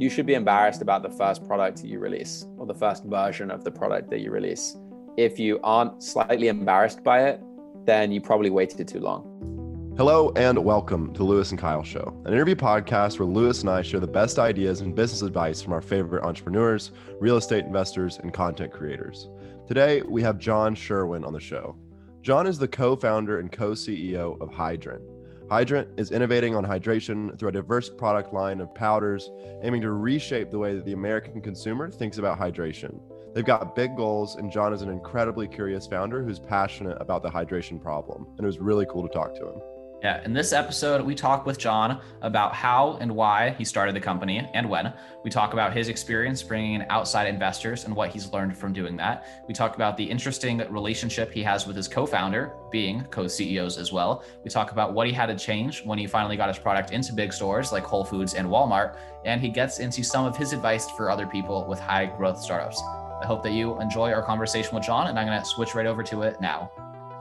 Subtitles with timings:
[0.00, 3.64] you should be embarrassed about the first product you release or the first version of
[3.64, 4.74] the product that you release.
[5.18, 7.38] If you aren't slightly embarrassed by it,
[7.84, 9.94] then you probably waited too long.
[9.98, 13.82] Hello and welcome to Louis and Kyle Show, an interview podcast where Louis and I
[13.82, 18.32] share the best ideas and business advice from our favorite entrepreneurs, real estate investors, and
[18.32, 19.28] content creators.
[19.68, 21.76] Today, we have John Sherwin on the show.
[22.22, 25.02] John is the co founder and co CEO of Hydrant.
[25.50, 29.32] Hydrant is innovating on hydration through a diverse product line of powders,
[29.64, 33.00] aiming to reshape the way that the American consumer thinks about hydration.
[33.34, 37.30] They've got big goals, and John is an incredibly curious founder who's passionate about the
[37.30, 38.28] hydration problem.
[38.38, 39.60] And it was really cool to talk to him.
[40.02, 44.00] Yeah, in this episode, we talk with John about how and why he started the
[44.00, 44.94] company and when.
[45.24, 48.96] We talk about his experience bringing in outside investors and what he's learned from doing
[48.96, 49.26] that.
[49.46, 53.76] We talk about the interesting relationship he has with his co founder, being co CEOs
[53.76, 54.24] as well.
[54.42, 57.12] We talk about what he had to change when he finally got his product into
[57.12, 58.96] big stores like Whole Foods and Walmart.
[59.26, 62.80] And he gets into some of his advice for other people with high growth startups.
[63.22, 65.84] I hope that you enjoy our conversation with John, and I'm going to switch right
[65.84, 66.72] over to it now.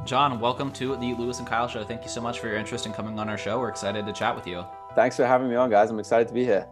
[0.05, 1.83] John, welcome to the Louis and Kyle show.
[1.83, 3.59] Thank you so much for your interest in coming on our show.
[3.59, 4.65] We're excited to chat with you.
[4.95, 5.91] Thanks for having me on, guys.
[5.91, 6.67] I'm excited to be here.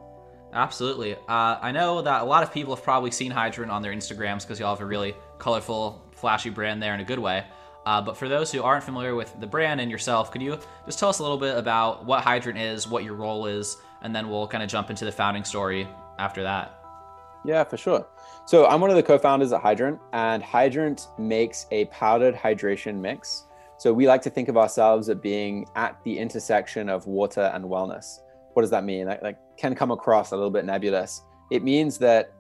[0.53, 1.16] Absolutely.
[1.16, 4.42] Uh, I know that a lot of people have probably seen Hydrant on their Instagrams
[4.42, 7.44] because y'all have a really colorful, flashy brand there in a good way.
[7.86, 10.98] Uh, but for those who aren't familiar with the brand and yourself, could you just
[10.98, 14.30] tell us a little bit about what Hydrant is, what your role is, and then
[14.30, 16.80] we'll kind of jump into the founding story after that?
[17.45, 18.08] Yeah, for sure.
[18.48, 23.45] So I'm one of the co-founders at Hydrant, and Hydrant makes a powdered hydration mix.
[23.78, 27.66] So we like to think of ourselves as being at the intersection of water and
[27.66, 28.20] wellness.
[28.54, 29.06] What does that mean?
[29.06, 31.23] That, that can come across a little bit nebulous.
[31.52, 32.31] It means that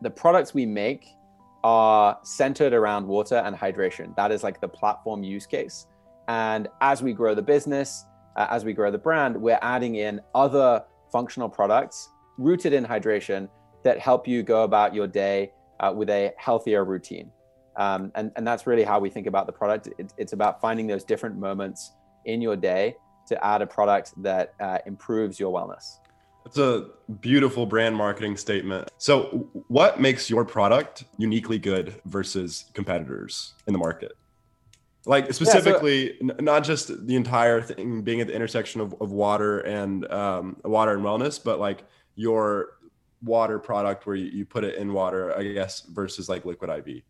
[0.00, 1.06] the products we make
[1.62, 4.16] are centered around water and hydration.
[4.16, 5.86] That is like the platform use case.
[6.28, 8.06] And as we grow the business,
[8.36, 13.50] uh, as we grow the brand, we're adding in other functional products rooted in hydration
[13.86, 17.30] that help you go about your day uh, with a healthier routine.
[17.76, 19.88] Um, and, and that's really how we think about the product.
[19.98, 21.92] It, it's about finding those different moments
[22.24, 22.96] in your day
[23.28, 25.98] to add a product that uh, improves your wellness.
[26.44, 26.86] That's a
[27.20, 28.90] beautiful brand marketing statement.
[28.98, 34.12] So, what makes your product uniquely good versus competitors in the market?
[35.06, 39.12] Like specifically, yeah, so, not just the entire thing being at the intersection of, of
[39.12, 41.84] water and um, water and wellness, but like
[42.16, 42.75] your
[43.26, 47.02] water product where you, you put it in water, I guess, versus like liquid IV?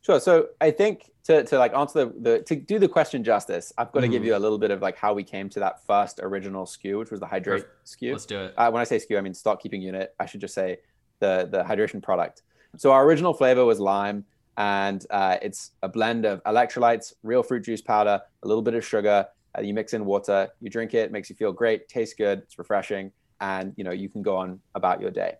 [0.00, 0.20] Sure.
[0.20, 3.92] So I think to, to like answer the, the to do the question justice, I've
[3.92, 4.10] got to mm.
[4.10, 4.28] give mm-hmm.
[4.28, 7.10] you a little bit of like how we came to that first original SKU, which
[7.10, 7.86] was the hydrate Perfect.
[7.86, 8.12] SKU.
[8.12, 8.54] Let's do it.
[8.56, 10.14] Uh, when I say SKU, I mean stock keeping unit.
[10.18, 10.78] I should just say
[11.20, 12.42] the the hydration product.
[12.76, 14.24] So our original flavor was lime,
[14.56, 18.86] and uh, it's a blend of electrolytes, real fruit juice powder, a little bit of
[18.86, 19.26] sugar.
[19.56, 22.40] Uh, you mix in water, you drink it, it makes you feel great, tastes good,
[22.40, 25.34] it's refreshing, and you know you can go on about your day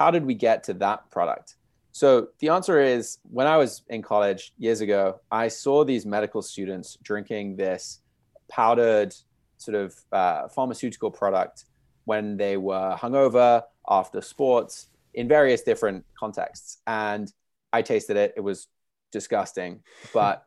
[0.00, 1.56] how did we get to that product?
[1.92, 6.40] So the answer is when I was in college years ago, I saw these medical
[6.40, 8.00] students drinking this
[8.48, 9.14] powdered
[9.58, 11.66] sort of uh, pharmaceutical product
[12.06, 16.78] when they were hungover after sports in various different contexts.
[16.86, 17.30] And
[17.70, 18.32] I tasted it.
[18.38, 18.68] It was
[19.12, 19.82] disgusting,
[20.14, 20.46] but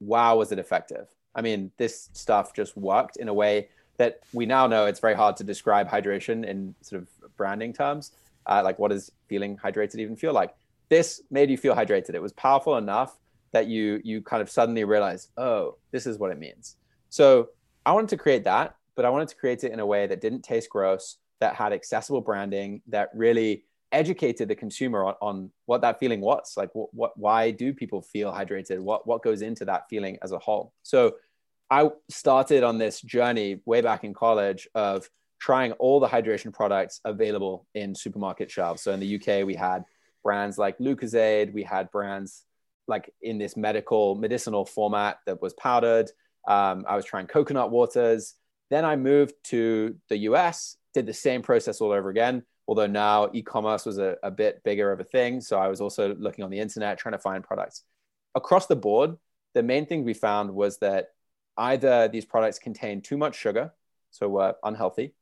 [0.00, 1.06] wow, was it effective?
[1.36, 5.14] I mean, this stuff just worked in a way that we now know it's very
[5.14, 8.10] hard to describe hydration in sort of branding terms
[8.48, 10.54] uh, like what does feeling hydrated even feel like?
[10.88, 12.14] This made you feel hydrated.
[12.14, 13.18] It was powerful enough
[13.52, 16.76] that you you kind of suddenly realize oh this is what it means.
[17.10, 17.48] So
[17.86, 20.20] i wanted to create that but i wanted to create it in a way that
[20.20, 25.80] didn't taste gross that had accessible branding that really educated the consumer on, on what
[25.80, 26.54] that feeling was.
[26.56, 28.80] Like what, what why do people feel hydrated?
[28.80, 30.72] What what goes into that feeling as a whole?
[30.82, 31.16] So
[31.70, 35.08] i started on this journey way back in college of
[35.38, 38.82] trying all the hydration products available in supermarket shelves.
[38.82, 39.84] So in the UK, we had
[40.22, 42.44] brands like Lucozade, we had brands
[42.88, 46.10] like in this medical medicinal format that was powdered.
[46.46, 48.34] Um, I was trying coconut waters.
[48.70, 52.42] Then I moved to the US, did the same process all over again.
[52.66, 56.14] Although now e-commerce was a, a bit bigger of a thing, so I was also
[56.16, 57.82] looking on the internet trying to find products.
[58.34, 59.16] Across the board,
[59.54, 61.08] the main thing we found was that
[61.56, 63.72] either these products contain too much sugar,
[64.10, 65.14] so were unhealthy,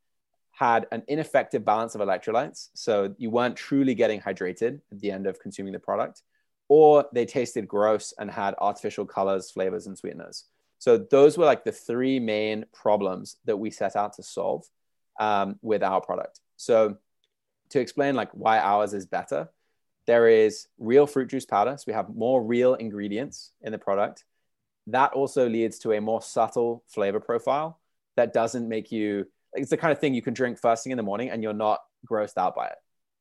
[0.57, 2.71] had an ineffective balance of electrolytes.
[2.73, 6.23] So you weren't truly getting hydrated at the end of consuming the product,
[6.69, 10.45] or they tasted gross and had artificial colors, flavors, and sweeteners.
[10.79, 14.65] So those were like the three main problems that we set out to solve
[15.21, 16.41] um, with our product.
[16.57, 16.97] So
[17.71, 19.51] to explain like why ours is better,
[20.07, 21.77] there is real fruit juice powder.
[21.77, 24.25] So we have more real ingredients in the product.
[24.87, 27.79] That also leads to a more subtle flavor profile
[28.17, 29.27] that doesn't make you
[29.57, 31.53] it's the kind of thing you can drink first thing in the morning and you're
[31.53, 31.81] not
[32.11, 32.79] grossed out by it.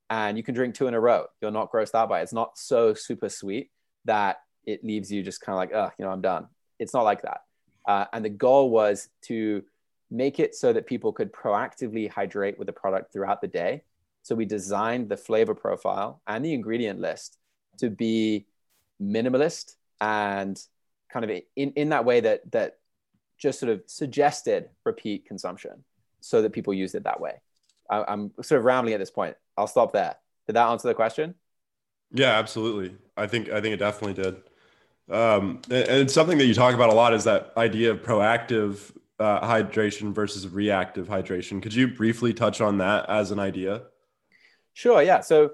[0.10, 1.26] and you can drink two in a row.
[1.42, 2.24] You're not grossed out by it.
[2.24, 3.72] It's not so super sweet
[4.06, 6.48] that it leaves you just kind of like, oh, you know, I'm done.
[6.80, 7.42] It's not like that.
[7.88, 9.64] Uh, and the goal was to
[10.12, 13.84] make it so that people could proactively hydrate with the product throughout the day.
[14.22, 17.38] So we designed the flavor profile and the ingredient list
[17.80, 18.46] to be
[19.02, 20.60] minimalist and
[21.12, 22.78] kind of in, in that way that that
[23.38, 25.84] just sort of suggested repeat consumption
[26.26, 27.34] so that people used it that way.
[27.90, 29.36] I, am sort of rambling at this point.
[29.58, 30.16] I'll stop there.
[30.48, 31.36] Did that answer the question?
[32.12, 32.96] Yeah, absolutely.
[33.16, 34.36] I think I think it definitely did.
[35.10, 38.92] Um, and, and something that you talk about a lot is that idea of proactive
[39.20, 41.62] uh, hydration versus reactive hydration.
[41.62, 43.84] Could you briefly touch on that as an idea?
[44.74, 45.02] Sure.
[45.02, 45.22] Yeah.
[45.22, 45.52] So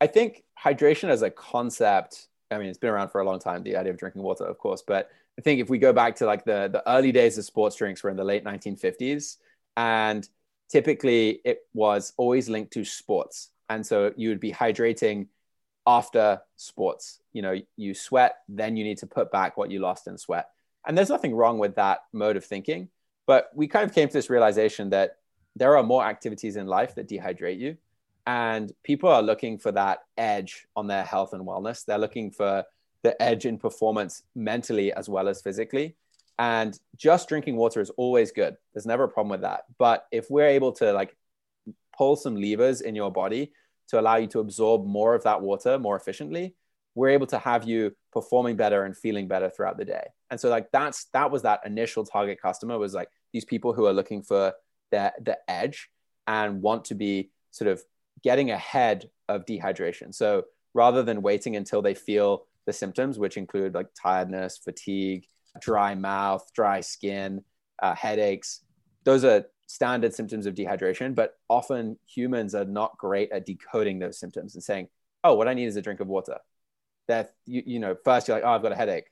[0.00, 2.28] I think hydration as a concept.
[2.50, 3.62] I mean, it's been around for a long time.
[3.62, 6.26] The idea of drinking water, of course, but I think if we go back to
[6.26, 9.38] like the the early days of sports drinks, were in the late 1950s,
[9.80, 10.28] and
[10.68, 15.28] typically it was always linked to sports, and so you would be hydrating
[15.86, 17.20] after sports.
[17.32, 20.50] You know, you sweat, then you need to put back what you lost in sweat.
[20.86, 22.90] And there's nothing wrong with that mode of thinking.
[23.26, 25.16] But we kind of came to this realization that
[25.56, 27.76] there are more activities in life that dehydrate you.
[28.26, 31.84] And people are looking for that edge on their health and wellness.
[31.84, 32.64] They're looking for
[33.02, 35.96] the edge in performance mentally as well as physically.
[36.40, 38.56] And just drinking water is always good.
[38.72, 39.64] There's never a problem with that.
[39.78, 41.14] But if we're able to like
[41.96, 43.52] pull some levers in your body
[43.88, 46.54] to allow you to absorb more of that water more efficiently,
[46.94, 50.06] we're able to have you performing better and feeling better throughout the day.
[50.30, 53.84] And so like that's that was that initial target customer was like these people who
[53.84, 54.54] are looking for
[54.90, 55.90] their the edge
[56.26, 57.82] and want to be sort of
[58.22, 60.14] getting ahead of dehydration.
[60.14, 65.26] So rather than waiting until they feel the symptoms, which include like tiredness, fatigue,
[65.60, 67.44] dry mouth, dry skin,
[67.82, 68.62] uh, headaches,
[69.04, 71.14] those are standard symptoms of dehydration.
[71.14, 74.88] But often humans are not great at decoding those symptoms and saying,
[75.24, 76.38] "Oh, what I need is a drink of water."
[77.08, 79.10] That you, you know, first you're like, "Oh, I've got a headache."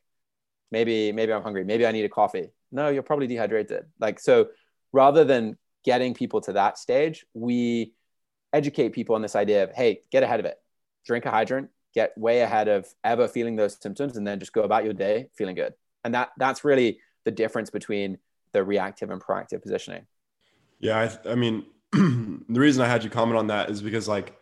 [0.70, 1.64] Maybe maybe I'm hungry.
[1.64, 2.50] Maybe I need a coffee.
[2.70, 3.87] No, you're probably dehydrated.
[3.99, 4.49] Like so,
[4.93, 7.94] rather than getting people to that stage, we
[8.52, 10.56] educate people on this idea of, hey, get ahead of it.
[11.06, 14.62] Drink a hydrant, get way ahead of ever feeling those symptoms, and then just go
[14.62, 15.75] about your day feeling good.
[16.09, 18.17] And that that's really the difference between
[18.53, 20.07] the reactive and proactive positioning.
[20.81, 24.35] Yeah, I, I mean, the reason I had you comment on that is because like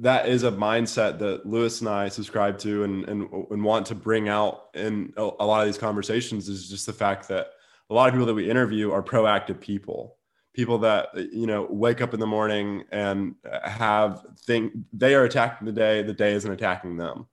[0.00, 3.94] that is a mindset that Louis and I subscribe to and, and, and want to
[3.94, 7.52] bring out in a, a lot of these conversations is just the fact that
[7.88, 10.16] a lot of people that we interview are proactive people
[10.54, 15.66] people that you know wake up in the morning and have think they are attacking
[15.66, 17.28] the day the day isn't attacking them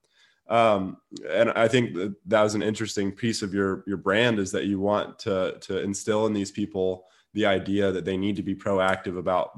[0.49, 0.97] um,
[1.29, 4.65] and i think that, that was an interesting piece of your your brand is that
[4.65, 8.55] you want to to instill in these people the idea that they need to be
[8.55, 9.51] proactive about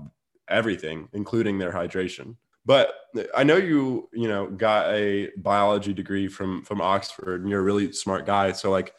[0.47, 2.35] everything including their hydration.
[2.65, 2.93] But
[3.35, 7.63] i know you you know got a biology degree from from oxford and you're a
[7.63, 8.51] really smart guy.
[8.51, 8.93] So like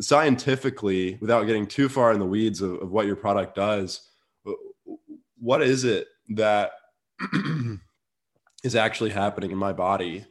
[0.00, 4.08] scientifically, without getting too far in the weeds of, of what your product does,
[5.38, 6.72] what is it that
[8.64, 10.24] is actually happening in my body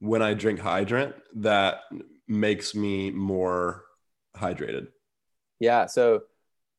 [0.00, 1.80] when I drink hydrant that
[2.26, 3.84] makes me more
[4.36, 4.88] hydrated?
[5.58, 5.86] Yeah.
[5.86, 6.22] So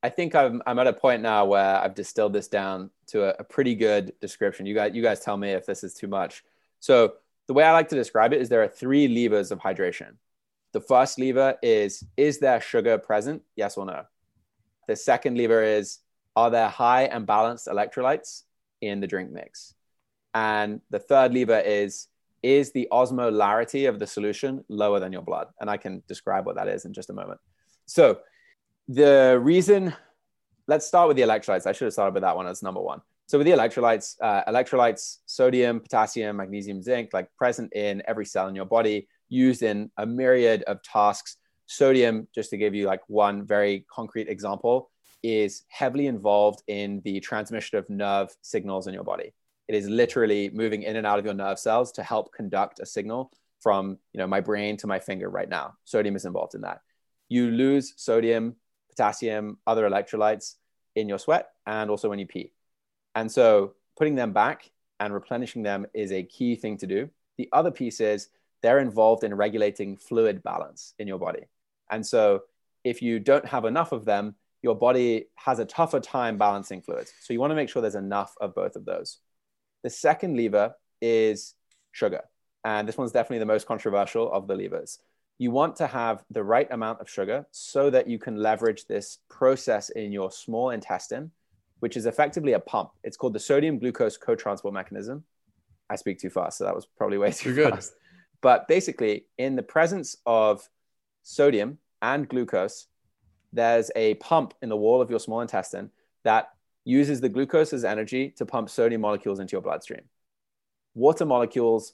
[0.01, 3.35] I think I'm, I'm at a point now where I've distilled this down to a,
[3.39, 4.65] a pretty good description.
[4.65, 6.43] You guys, you guys tell me if this is too much.
[6.79, 7.13] So
[7.47, 10.15] the way I like to describe it is there are three levers of hydration.
[10.71, 13.41] The first lever is Is there sugar present?
[13.55, 14.05] Yes or no?
[14.87, 15.99] The second lever is
[16.35, 18.43] Are there high and balanced electrolytes
[18.81, 19.73] in the drink mix?
[20.33, 22.07] And the third lever is
[22.41, 25.47] Is the osmolarity of the solution lower than your blood?
[25.59, 27.39] And I can describe what that is in just a moment.
[27.85, 28.19] So,
[28.87, 29.93] the reason,
[30.67, 31.67] let's start with the electrolytes.
[31.67, 33.01] I should have started with that one as number one.
[33.29, 38.47] So with the electrolytes, uh, electrolytes, sodium, potassium, magnesium, zinc, like present in every cell
[38.47, 41.37] in your body, used in a myriad of tasks.
[41.67, 44.89] Sodium, just to give you like one very concrete example,
[45.21, 49.31] is heavily involved in the transmission of nerve signals in your body.
[49.69, 52.87] It is literally moving in and out of your nerve cells to help conduct a
[52.87, 55.75] signal from you know my brain to my finger right now.
[55.85, 56.81] Sodium is involved in that.
[57.29, 58.55] You lose sodium,
[58.89, 60.55] potassium, other electrolytes
[60.95, 62.51] in your sweat and also when you pee.
[63.13, 67.07] And so putting them back and replenishing them is a key thing to do.
[67.37, 68.29] The other piece is
[68.63, 71.43] they're involved in regulating fluid balance in your body.
[71.91, 72.41] And so
[72.83, 74.33] if you don't have enough of them,
[74.63, 77.13] your body has a tougher time balancing fluids.
[77.21, 79.19] So you want to make sure there's enough of both of those.
[79.83, 81.55] The second lever is
[81.91, 82.21] sugar.
[82.65, 84.99] And this one's definitely the most controversial of the levers.
[85.37, 89.19] You want to have the right amount of sugar so that you can leverage this
[89.29, 91.31] process in your small intestine,
[91.79, 92.91] which is effectively a pump.
[93.03, 95.23] It's called the sodium glucose co transport mechanism.
[95.89, 97.91] I speak too fast, so that was probably way too You're fast.
[97.91, 97.99] Good.
[98.41, 100.67] But basically, in the presence of
[101.23, 102.87] sodium and glucose,
[103.53, 105.89] there's a pump in the wall of your small intestine
[106.23, 106.49] that
[106.85, 110.01] uses the glucose as energy to pump sodium molecules into your bloodstream.
[110.95, 111.93] Water molecules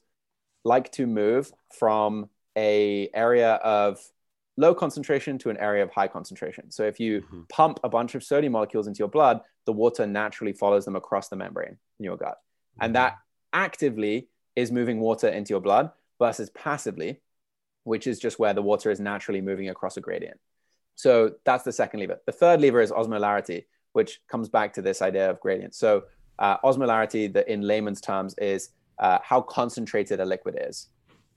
[0.64, 4.00] like to move from a area of
[4.58, 6.72] low concentration to an area of high concentration.
[6.72, 7.42] So if you mm-hmm.
[7.50, 11.28] pump a bunch of sodium molecules into your blood, the water naturally follows them across
[11.28, 12.38] the membrane in your gut.
[12.38, 12.86] Mm-hmm.
[12.86, 13.18] And that
[13.52, 17.22] actively is moving water into your blood versus passively,
[17.84, 20.40] which is just where the water is naturally moving across a gradient.
[20.96, 22.22] So that's the second lever.
[22.26, 23.66] The third lever is osmolarity,
[23.96, 25.74] which comes back to this idea of gradient.
[25.74, 26.04] So
[26.38, 30.88] uh, osmolarity, the, in layman's terms, is uh, how concentrated a liquid is,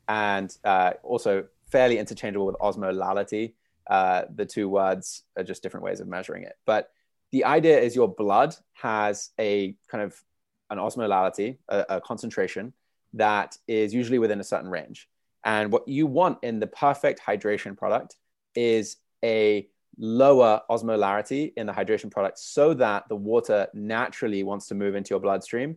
[0.08, 3.54] and uh, also fairly interchangeable with osmolality.
[3.88, 6.56] Uh, the two words are just different ways of measuring it.
[6.66, 6.90] But
[7.30, 10.20] the idea is your blood has a kind of
[10.70, 12.72] an osmolality, a, a concentration
[13.14, 15.08] that is usually within a certain range.
[15.44, 18.16] And what you want in the perfect hydration product
[18.54, 24.74] is a lower osmolarity in the hydration product so that the water naturally wants to
[24.74, 25.76] move into your bloodstream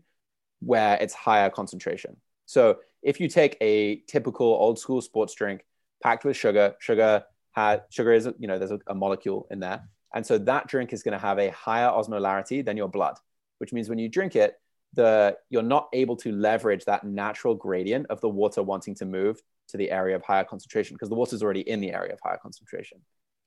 [0.60, 2.16] where it's higher concentration.
[2.46, 5.66] So if you take a typical old school sports drink
[6.04, 9.82] packed with sugar, sugar had sugar is you know there's a, a molecule in there,
[10.14, 13.18] and so that drink is going to have a higher osmolarity than your blood,
[13.58, 14.60] which means when you drink it,
[14.94, 19.42] the you're not able to leverage that natural gradient of the water wanting to move
[19.70, 22.20] to the area of higher concentration because the water is already in the area of
[22.22, 23.00] higher concentration.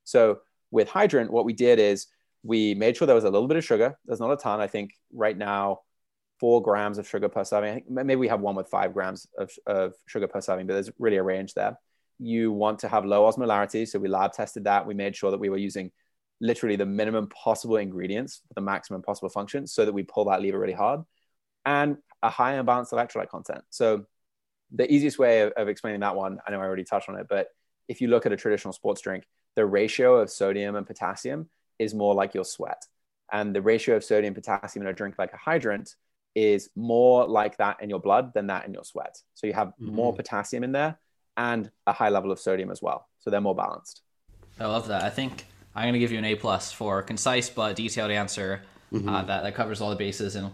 [0.05, 0.39] So
[0.71, 2.07] with hydrant, what we did is
[2.43, 3.99] we made sure there was a little bit of sugar.
[4.05, 4.61] There's not a ton.
[4.61, 5.81] I think right now,
[6.41, 7.71] four grams of sugar per serving.
[7.71, 10.75] I think maybe we have one with five grams of, of sugar per serving, but
[10.75, 11.79] there's really a range there.
[12.19, 13.89] You want to have low osmolarity.
[13.89, 14.87] So we lab tested that.
[14.87, 15.91] We made sure that we were using
[16.41, 20.43] literally the minimum possible ingredients for the maximum possible function so that we pull that
[20.43, 21.01] lever really hard
[21.65, 23.63] and a high and balanced electrolyte content.
[23.71, 24.05] So
[24.73, 27.27] the easiest way of, of explaining that one, I know I already touched on it,
[27.29, 27.49] but
[27.89, 29.25] if you look at a traditional sports drink,
[29.57, 32.87] the ratio of sodium and potassium is more like your sweat.
[33.33, 35.95] And the ratio of sodium potassium in a drink like a hydrant
[36.35, 39.19] is more like that in your blood than that in your sweat.
[39.35, 39.95] So you have mm-hmm.
[39.95, 40.99] more potassium in there
[41.37, 43.09] and a high level of sodium as well.
[43.21, 44.03] So they're more balanced.
[44.59, 45.03] I love that.
[45.03, 48.63] I think I'm going to give you an A plus for concise but detailed answer
[48.93, 49.09] mm-hmm.
[49.09, 50.51] uh, that, that covers all the bases and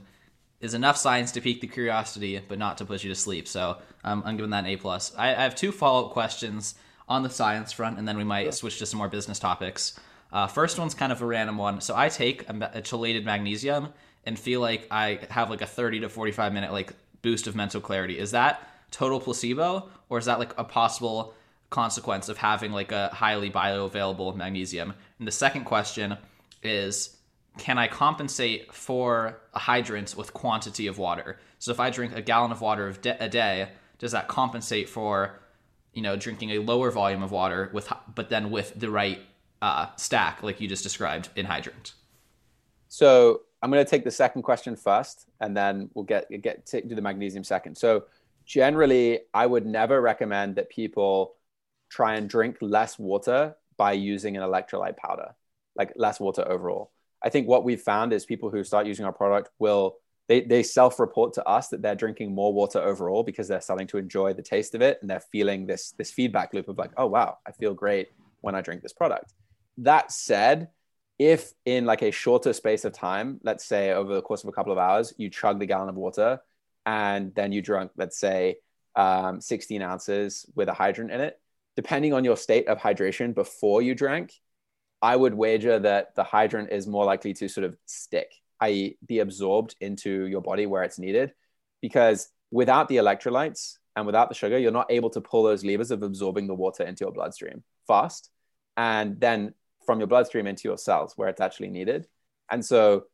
[0.61, 3.49] is enough science to pique the curiosity, but not to put you to sleep.
[3.49, 5.13] So um, I'm giving that an A plus.
[5.17, 6.75] I, I have two follow up questions
[7.11, 9.99] on the science front, and then we might switch to some more business topics.
[10.33, 11.81] Uh, first one's kind of a random one.
[11.81, 13.89] So I take a, a chelated magnesium
[14.25, 17.81] and feel like I have like a 30 to 45 minute like boost of mental
[17.81, 18.19] clarity.
[18.19, 21.35] Is that total placebo, or is that like a possible
[21.69, 24.95] consequence of having like a highly bioavailable magnesium?
[25.19, 26.17] And the second question
[26.63, 27.17] is
[27.59, 31.41] can I compensate for a hydrant with quantity of water?
[31.59, 35.41] So if I drink a gallon of water a day, does that compensate for
[35.93, 39.21] you know drinking a lower volume of water with but then with the right
[39.63, 41.95] uh, stack like you just described in hydrant.
[42.89, 46.81] So i'm going to take the second question first and then we'll get get to
[46.81, 47.77] do the magnesium second.
[47.77, 48.05] So
[48.47, 51.35] generally i would never recommend that people
[51.91, 55.35] try and drink less water by using an electrolyte powder
[55.77, 56.91] like less water overall.
[57.23, 59.97] I think what we've found is people who start using our product will
[60.31, 63.99] they, they self-report to us that they're drinking more water overall because they're starting to
[63.99, 67.07] enjoy the taste of it and they're feeling this this feedback loop of like oh
[67.07, 68.11] wow i feel great
[68.41, 69.35] when i drink this product.
[69.79, 70.69] That said
[71.19, 74.53] if in like a shorter space of time let's say over the course of a
[74.53, 76.39] couple of hours you chug the gallon of water
[76.87, 78.59] and then you drunk let's say
[78.95, 81.41] um, 16 ounces with a hydrant in it
[81.75, 84.33] depending on your state of hydration before you drank
[85.03, 89.21] i would wager that the hydrant is more likely to sort of stick i.e., be
[89.21, 91.33] absorbed into your body where it's needed.
[91.81, 95.91] Because without the electrolytes and without the sugar, you're not able to pull those levers
[95.91, 98.31] of absorbing the water into your bloodstream fast
[98.77, 99.55] and then
[99.87, 102.07] from your bloodstream into your cells where it's actually needed.
[102.51, 103.05] And so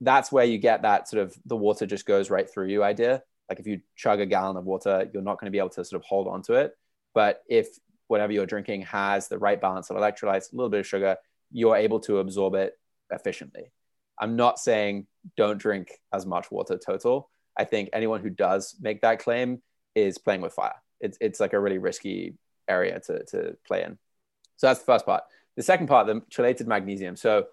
[0.00, 3.22] that's where you get that sort of the water just goes right through you idea.
[3.48, 5.84] Like if you chug a gallon of water, you're not going to be able to
[5.84, 6.72] sort of hold on to it.
[7.14, 7.68] But if
[8.08, 11.16] whatever you're drinking has the right balance of electrolytes, a little bit of sugar,
[11.50, 12.78] you're able to absorb it
[13.10, 13.70] efficiently.
[14.22, 17.28] I'm not saying don't drink as much water total.
[17.58, 19.60] I think anyone who does make that claim
[19.96, 20.76] is playing with fire.
[21.00, 22.34] It's, it's like a really risky
[22.68, 23.98] area to, to play in.
[24.58, 25.24] So that's the first part.
[25.56, 27.16] The second part, the chelated magnesium.
[27.16, 27.46] So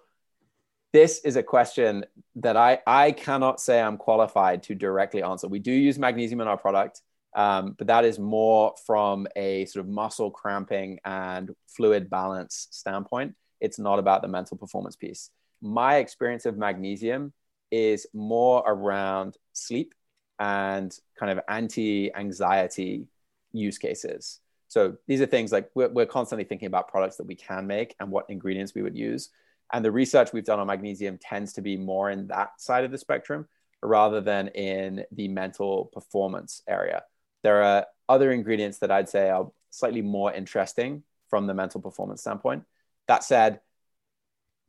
[0.92, 2.04] this is a question
[2.36, 5.48] that I, I cannot say I'm qualified to directly answer.
[5.48, 7.02] We do use magnesium in our product,
[7.34, 13.34] um, but that is more from a sort of muscle cramping and fluid balance standpoint.
[13.60, 15.30] It's not about the mental performance piece
[15.62, 17.32] my experience of magnesium
[17.70, 19.94] is more around sleep
[20.38, 23.06] and kind of anti-anxiety
[23.52, 24.40] use cases.
[24.68, 27.94] So these are things like we're, we're constantly thinking about products that we can make
[28.00, 29.30] and what ingredients we would use.
[29.72, 32.90] And the research we've done on magnesium tends to be more in that side of
[32.90, 33.46] the spectrum
[33.82, 37.02] rather than in the mental performance area.
[37.42, 42.20] There are other ingredients that I'd say are slightly more interesting from the mental performance
[42.20, 42.64] standpoint.
[43.08, 43.60] That said,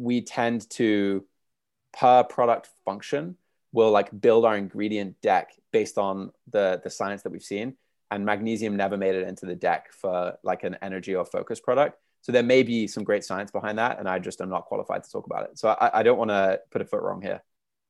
[0.02, 1.26] we tend to,
[1.94, 3.38] per product function,
[3.72, 7.76] will like build our ingredient deck based on the the science that we've seen.
[8.10, 11.98] And magnesium never made it into the deck for like an energy or focus product.
[12.22, 15.04] So there may be some great science behind that, and I just am not qualified
[15.04, 15.58] to talk about it.
[15.58, 17.42] So I, I don't want to put a foot wrong here.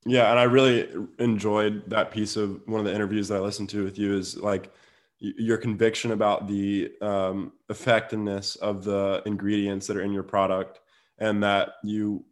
[0.06, 0.90] Yeah, and I really
[1.20, 4.16] enjoyed that piece of one of the interviews that I listened to with you.
[4.16, 4.72] Is like
[5.20, 10.81] your conviction about the um, effectiveness of the ingredients that are in your product,
[11.22, 12.26] and that you,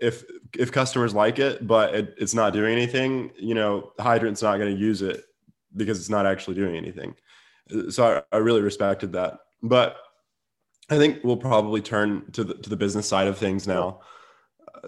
[0.00, 0.24] if
[0.58, 4.74] if customers like it, but it, it's not doing anything, you know, Hydrant's not going
[4.74, 5.24] to use it
[5.76, 7.14] because it's not actually doing anything.
[7.90, 9.96] So I, I really respected that, but
[10.88, 14.00] I think we'll probably turn to the to the business side of things now.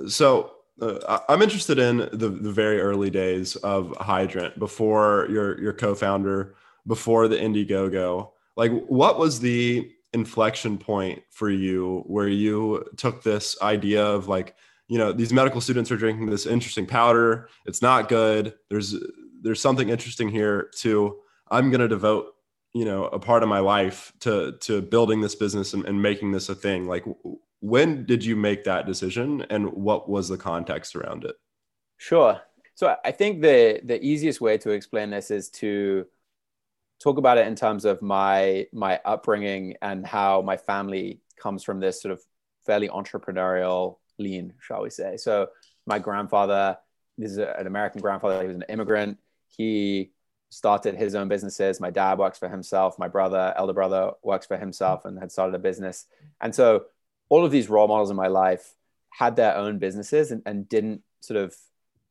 [0.09, 5.73] So uh, I'm interested in the the very early days of Hydrant before your your
[5.73, 6.55] co-founder,
[6.87, 8.31] before the Indiegogo.
[8.57, 14.57] Like, what was the inflection point for you where you took this idea of like,
[14.89, 17.49] you know, these medical students are drinking this interesting powder.
[17.67, 18.55] It's not good.
[18.69, 18.95] There's
[19.43, 20.71] there's something interesting here.
[20.79, 21.19] To
[21.51, 22.35] I'm going to devote
[22.73, 26.31] you know a part of my life to to building this business and, and making
[26.31, 27.05] this a thing like
[27.61, 31.35] when did you make that decision and what was the context around it
[31.97, 32.41] sure
[32.75, 36.07] so i think the the easiest way to explain this is to
[37.03, 41.81] talk about it in terms of my my upbringing and how my family comes from
[41.81, 42.23] this sort of
[42.67, 45.49] fairly entrepreneurial lean shall we say so
[45.87, 46.77] my grandfather
[47.17, 50.13] this is an american grandfather he was an immigrant he
[50.51, 51.81] started his own businesses.
[51.81, 52.99] My dad works for himself.
[52.99, 56.07] My brother, elder brother, works for himself and had started a business.
[56.41, 56.87] And so
[57.29, 58.75] all of these role models in my life
[59.11, 61.55] had their own businesses and, and didn't sort of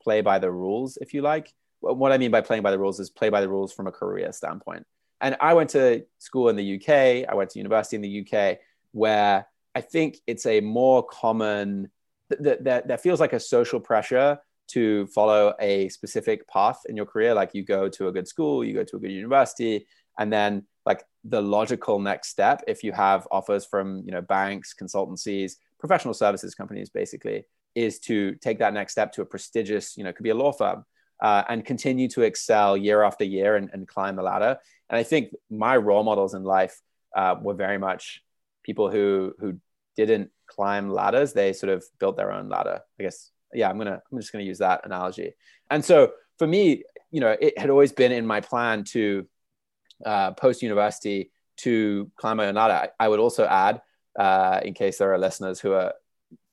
[0.02, 1.54] play by the rules, if you like.
[1.82, 3.92] What I mean by playing by the rules is play by the rules from a
[3.92, 4.86] career standpoint.
[5.22, 7.30] And I went to school in the UK.
[7.30, 8.60] I went to university in the UK,
[8.92, 11.90] where I think it's a more common
[12.30, 14.40] that th- there feels like a social pressure
[14.70, 18.64] to follow a specific path in your career like you go to a good school
[18.64, 19.86] you go to a good university
[20.20, 24.76] and then like the logical next step if you have offers from you know banks
[24.80, 27.44] consultancies professional services companies basically
[27.76, 30.52] is to take that next step to a prestigious you know could be a law
[30.52, 30.86] firm
[31.22, 34.58] uh, and continue to excel year after year and, and, climb the ladder
[34.90, 36.80] and i think my role models in life
[37.16, 38.24] uh, were very much
[38.64, 39.58] people who who
[39.96, 44.02] didn't climb ladders they sort of built their own ladder i guess yeah, I'm gonna
[44.12, 45.34] I'm just gonna use that analogy.
[45.70, 49.28] And so for me, you know, it had always been in my plan to
[50.06, 52.90] uh, post university to climb my own ladder.
[53.00, 53.82] I, I would also add,
[54.18, 55.94] uh, in case there are listeners who are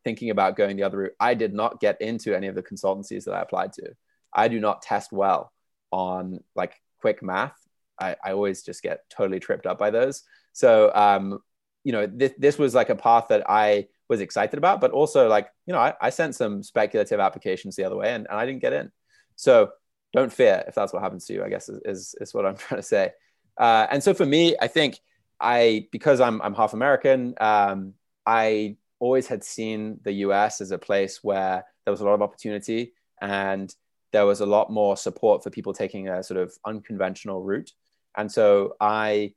[0.05, 3.25] thinking about going the other route, I did not get into any of the consultancies
[3.25, 3.93] that I applied to.
[4.37, 5.53] I do not test well
[5.90, 7.57] on like quick math.
[7.99, 10.22] I, I always just get totally tripped up by those.
[10.53, 11.40] So, um,
[11.83, 15.29] you know, this, this was like a path that I was excited about, but also
[15.29, 18.44] like, you know, I, I sent some speculative applications the other way and, and I
[18.44, 18.92] didn't get in.
[19.37, 19.70] So
[20.12, 22.57] don't fear if that's what happens to you, I guess is, is, is what I'm
[22.59, 23.12] trying to say.
[23.57, 24.99] Uh, and so for me, I think
[25.40, 27.94] I, because I'm, I'm half American, um,
[28.27, 32.22] I always had seen the US as a place where there was a lot of
[32.22, 33.75] opportunity and
[34.17, 37.71] there was a lot more support for people taking a sort of unconventional route.
[38.17, 39.35] And so I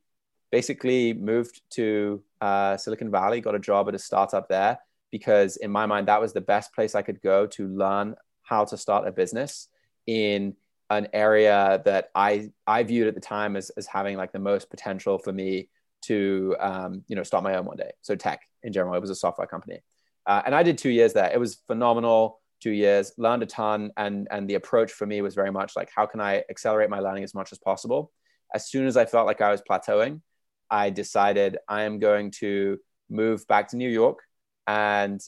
[0.53, 4.79] basically moved to uh, Silicon Valley, got a job at a startup there
[5.11, 8.63] because in my mind that was the best place I could go to learn how
[8.63, 9.67] to start a business
[10.07, 10.55] in
[10.89, 14.69] an area that I I viewed at the time as, as having like the most
[14.69, 15.67] potential for me
[16.03, 17.91] to um, you know start my own one day.
[18.01, 19.81] So tech in general, it was a software company,
[20.25, 21.29] uh, and I did two years there.
[21.31, 22.38] It was phenomenal.
[22.61, 25.89] Two years, learned a ton, and and the approach for me was very much like
[25.95, 28.11] how can I accelerate my learning as much as possible.
[28.53, 30.21] As soon as I felt like I was plateauing,
[30.69, 34.19] I decided I am going to move back to New York
[34.67, 35.21] and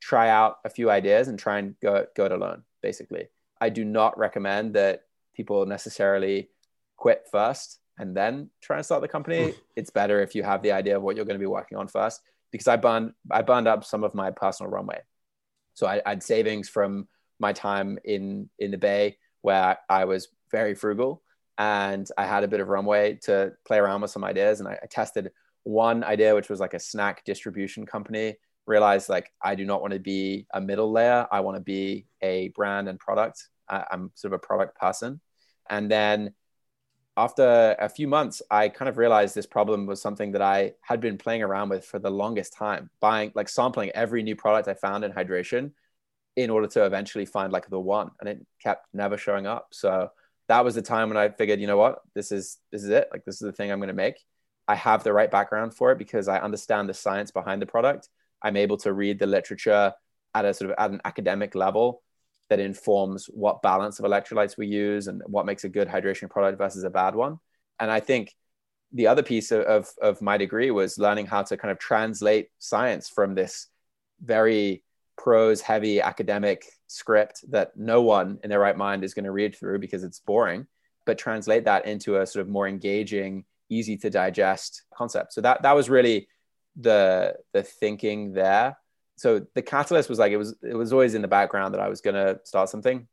[0.00, 2.62] try out a few ideas and try and go go it alone.
[2.82, 3.28] Basically,
[3.60, 6.50] I do not recommend that people necessarily
[6.96, 9.54] quit first and then try and start the company.
[9.76, 11.88] it's better if you have the idea of what you're going to be working on
[11.88, 12.20] first.
[12.52, 15.00] Because I burned I burned up some of my personal runway,
[15.74, 17.08] so I, had savings from
[17.38, 21.22] my time in in the Bay where I was very frugal
[21.58, 24.60] and I had a bit of runway to play around with some ideas.
[24.60, 25.30] And I, I, tested
[25.62, 28.36] one idea, which was like a snack distribution company.
[28.66, 31.26] Realized like I do not want to be a middle layer.
[31.30, 33.48] I want to be a brand and product.
[33.68, 35.20] I, I'm sort of a product person.
[35.68, 36.34] And then
[37.16, 41.00] after a few months, I kind of realized this problem was something that I had
[41.00, 44.74] been playing around with for the longest time, buying, like sampling every new product I
[44.74, 45.72] found in hydration
[46.36, 48.10] in order to eventually find like the one.
[48.18, 49.68] And it kept never showing up.
[49.72, 50.10] So
[50.48, 53.08] that was the time when I figured, you know what, this is this is it.
[53.12, 54.16] Like this is the thing I'm going to make.
[54.66, 58.08] I have the right background for it because I understand the science behind the product.
[58.42, 59.92] I'm able to read the literature
[60.34, 62.02] at a sort of at an academic level
[62.50, 66.58] that informs what balance of electrolytes we use and what makes a good hydration product
[66.58, 67.38] versus a bad one.
[67.80, 68.34] And I think
[68.92, 72.48] the other piece of, of, of my degree was learning how to kind of translate
[72.58, 73.68] science from this
[74.22, 74.82] very
[75.16, 79.56] prose heavy academic script that no one in their right mind is going to read
[79.56, 80.66] through because it's boring,
[81.06, 85.32] but translate that into a sort of more engaging, easy to digest concept.
[85.32, 86.28] So that that was really
[86.76, 88.76] the the thinking there
[89.16, 91.88] so the catalyst was like it was it was always in the background that I
[91.88, 93.06] was to start something.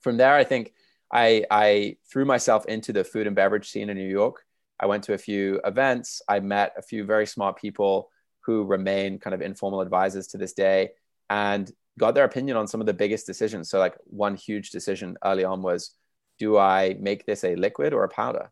[0.00, 0.72] From there, I think
[1.12, 4.44] I I threw myself into the food and beverage scene in New York.
[4.80, 6.22] I went to a few events.
[6.28, 10.52] I met a few very smart people who remain kind of informal advisors to this
[10.52, 10.90] day,
[11.30, 13.68] and got their opinion on some of the biggest decisions.
[13.68, 15.94] So like one huge decision early on was,
[16.38, 18.50] do I make this a liquid or a powder?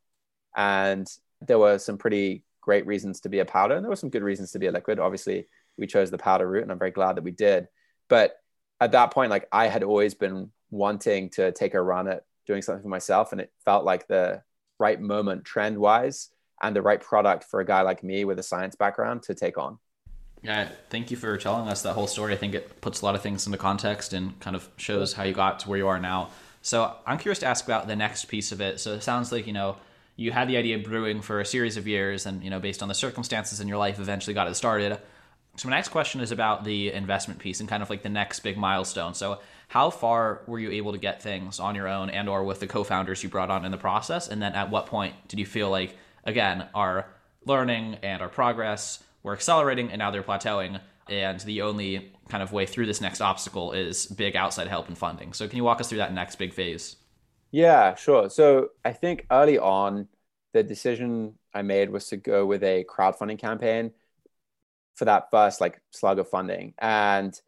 [0.56, 1.06] And
[1.40, 4.24] there were some pretty great reasons to be a powder, and there were some good
[4.24, 4.98] reasons to be a liquid.
[4.98, 5.46] Obviously,
[5.78, 7.68] we chose the powder route and i'm very glad that we did.
[8.08, 8.36] But
[8.80, 12.62] at that point like i had always been wanting to take a run at doing
[12.62, 14.42] something for myself and it felt like the
[14.78, 16.28] right moment trend wise
[16.62, 19.58] and the right product for a guy like me with a science background to take
[19.58, 19.78] on.
[20.42, 22.34] Yeah thank you for telling us that whole story.
[22.34, 25.24] I think it puts a lot of things into context and kind of shows how
[25.24, 26.30] you got to where you are now.
[26.62, 28.80] So i'm curious to ask about the next piece of it.
[28.80, 29.76] So it sounds like you know
[30.16, 32.82] you had the idea of brewing for a series of years and you know based
[32.82, 34.98] on the circumstances in your life eventually got it started
[35.56, 38.40] so my next question is about the investment piece and kind of like the next
[38.40, 39.14] big milestone.
[39.14, 42.60] So how far were you able to get things on your own and or with
[42.60, 44.28] the co-founders you brought on in the process?
[44.28, 47.06] And then at what point did you feel like again our
[47.44, 52.52] learning and our progress were accelerating and now they're plateauing and the only kind of
[52.52, 55.32] way through this next obstacle is big outside help and funding.
[55.32, 56.96] So can you walk us through that next big phase?
[57.52, 58.28] Yeah, sure.
[58.28, 60.08] So I think early on
[60.52, 63.92] the decision I made was to go with a crowdfunding campaign
[64.96, 66.74] for that first like slug of funding.
[66.78, 67.38] And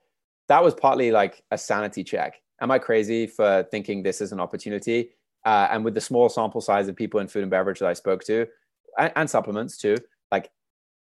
[0.48, 2.40] that was partly like a sanity check.
[2.60, 5.10] Am I crazy for thinking this is an opportunity?
[5.44, 7.94] Uh, and with the small sample size of people in food and beverage that I
[7.94, 8.46] spoke to,
[8.98, 9.96] and, and supplements too,
[10.30, 10.50] like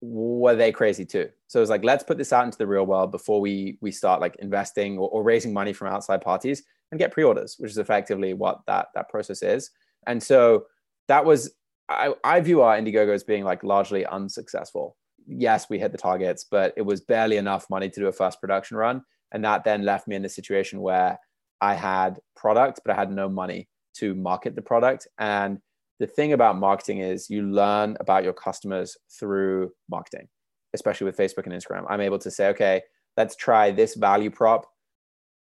[0.00, 1.28] were they crazy too?
[1.48, 3.90] So it was like, let's put this out into the real world before we we
[3.90, 7.78] start like investing or, or raising money from outside parties and get pre-orders, which is
[7.78, 9.70] effectively what that that process is.
[10.06, 10.66] And so
[11.08, 11.54] that was
[11.88, 14.96] I, I view our Indiegogo as being like largely unsuccessful
[15.26, 18.40] yes, we hit the targets, but it was barely enough money to do a first
[18.40, 19.02] production run.
[19.32, 21.18] And that then left me in a situation where
[21.60, 25.08] I had product, but I had no money to market the product.
[25.18, 25.58] And
[25.98, 30.28] the thing about marketing is you learn about your customers through marketing,
[30.74, 31.86] especially with Facebook and Instagram.
[31.88, 32.82] I'm able to say, okay,
[33.16, 34.66] let's try this value prop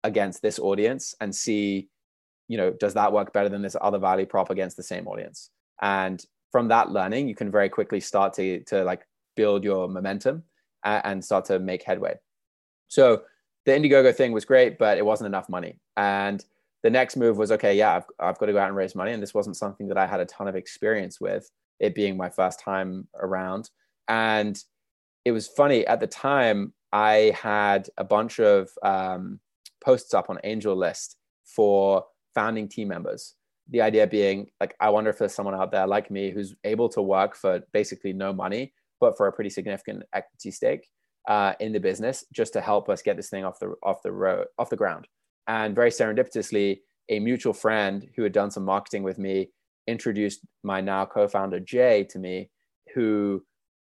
[0.04, 1.90] against this audience and see,
[2.48, 5.50] you know, does that work better than this other value prop against the same audience?
[5.82, 10.44] And from that learning, you can very quickly start to, to like build your momentum
[10.84, 12.16] and start to make headway.
[12.88, 13.24] So
[13.66, 15.80] the Indiegogo thing was great, but it wasn't enough money.
[15.98, 16.44] And
[16.84, 19.12] the next move was okay, yeah, I've, I've got to go out and raise money.
[19.12, 22.30] And this wasn't something that I had a ton of experience with, it being my
[22.30, 23.72] first time around.
[24.08, 24.62] And
[25.26, 29.40] it was funny at the time, I had a bunch of um,
[29.84, 33.34] posts up on AngelList for founding team members.
[33.70, 36.88] The idea being like, I wonder if there's someone out there like me who's able
[36.90, 40.88] to work for basically no money but for a pretty significant equity stake
[41.28, 44.12] uh, in the business just to help us get this thing off the off the
[44.12, 45.08] road off the ground.
[45.48, 46.80] And very serendipitously,
[47.10, 49.50] a mutual friend who had done some marketing with me
[49.88, 52.50] introduced my now co-founder Jay to me,
[52.94, 53.44] who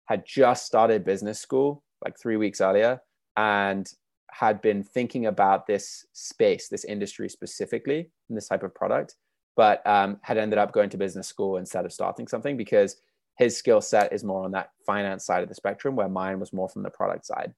[0.07, 3.01] had just started business school like three weeks earlier
[3.37, 3.91] and
[4.31, 9.15] had been thinking about this space, this industry specifically, and this type of product,
[9.57, 12.97] but um, had ended up going to business school instead of starting something because
[13.37, 16.53] his skill set is more on that finance side of the spectrum, where mine was
[16.53, 17.55] more from the product side.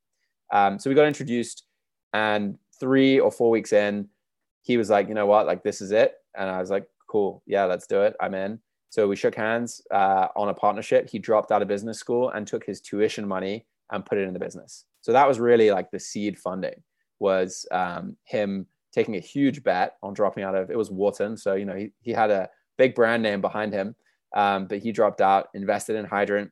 [0.53, 1.65] Um, so we got introduced,
[2.13, 4.09] and three or four weeks in,
[4.63, 7.43] he was like, you know what, like this is it, and I was like, cool,
[7.47, 8.17] yeah, let's do it.
[8.21, 8.61] I'm in.
[8.91, 11.11] So we shook hands uh, on a partnership.
[11.11, 14.33] He dropped out of business school and took his tuition money and put it in
[14.33, 14.85] the business.
[15.03, 16.83] So that was really like the seed funding
[17.21, 21.37] was um, him taking a huge bet on dropping out of it was Wharton.
[21.37, 23.95] So you know he, he had a big brand name behind him
[24.35, 26.51] um, but he dropped out, invested in Hydrant,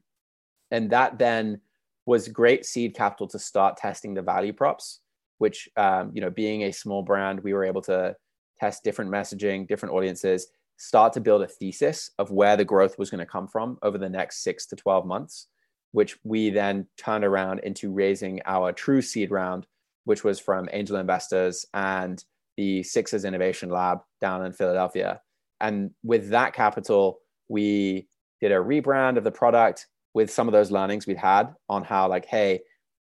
[0.71, 1.61] and that then
[2.07, 5.01] was great seed capital to start testing the value props.
[5.39, 8.17] Which um, you know, being a small brand, we were able to
[8.59, 13.11] test different messaging, different audiences, start to build a thesis of where the growth was
[13.11, 15.49] going to come from over the next six to 12 months,
[15.93, 19.67] which we then turned around into raising our true seed round,
[20.05, 22.25] which was from angel investors and
[22.57, 25.21] the Sixers Innovation Lab down in Philadelphia.
[25.61, 28.07] And with that capital, we
[28.41, 32.09] did a rebrand of the product with some of those learnings we'd had on how,
[32.09, 32.61] like, hey,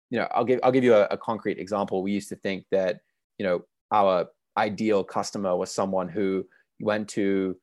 [0.09, 2.03] you know, I'll give I'll give you a, a concrete example.
[2.03, 2.99] We used to think that,
[3.37, 4.27] you know, our
[4.57, 6.45] ideal customer was someone who
[6.79, 7.55] went to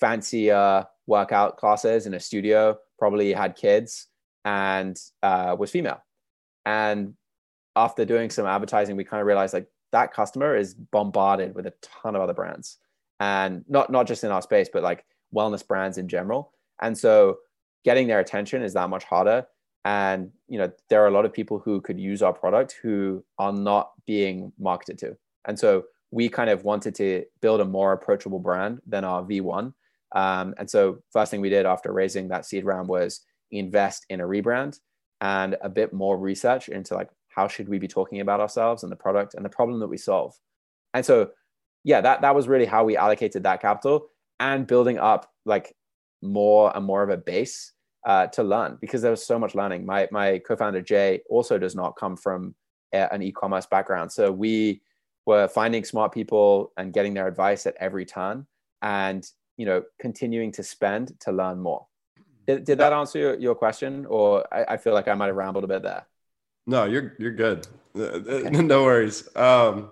[0.00, 4.08] fancier workout classes in a studio, probably had kids,
[4.44, 6.02] and uh, was female.
[6.66, 7.14] And
[7.76, 11.74] after doing some advertising, we kind of realized like that customer is bombarded with a
[11.82, 12.78] ton of other brands,
[13.20, 16.52] and not not just in our space, but like wellness brands in general.
[16.80, 17.38] And so,
[17.84, 19.46] getting their attention is that much harder.
[19.84, 23.24] And you know, there are a lot of people who could use our product who
[23.38, 25.16] are not being marketed to.
[25.46, 29.72] And so, we kind of wanted to build a more approachable brand than our V1
[30.14, 33.20] um, and so first thing we did after raising that seed round was
[33.50, 34.78] invest in a rebrand
[35.20, 38.92] and a bit more research into like how should we be talking about ourselves and
[38.92, 40.34] the product and the problem that we solve.
[40.94, 41.30] And so
[41.82, 44.06] yeah, that that was really how we allocated that capital
[44.40, 45.74] and building up like
[46.22, 47.72] more and more of a base
[48.06, 49.86] uh, to learn because there was so much learning.
[49.86, 52.54] My my co-founder Jay also does not come from
[52.92, 54.82] a, an e-commerce background, so we
[55.26, 58.46] were finding smart people and getting their advice at every turn
[58.82, 61.86] and you know continuing to spend to learn more.
[62.46, 64.04] Did, did that answer your, your question?
[64.06, 66.06] Or I, I, feel like i might have rambled a bit there.
[66.66, 67.66] No you're you're good.
[67.96, 68.50] Uh, uh, okay.
[68.62, 69.28] no worries.
[69.34, 69.90] Um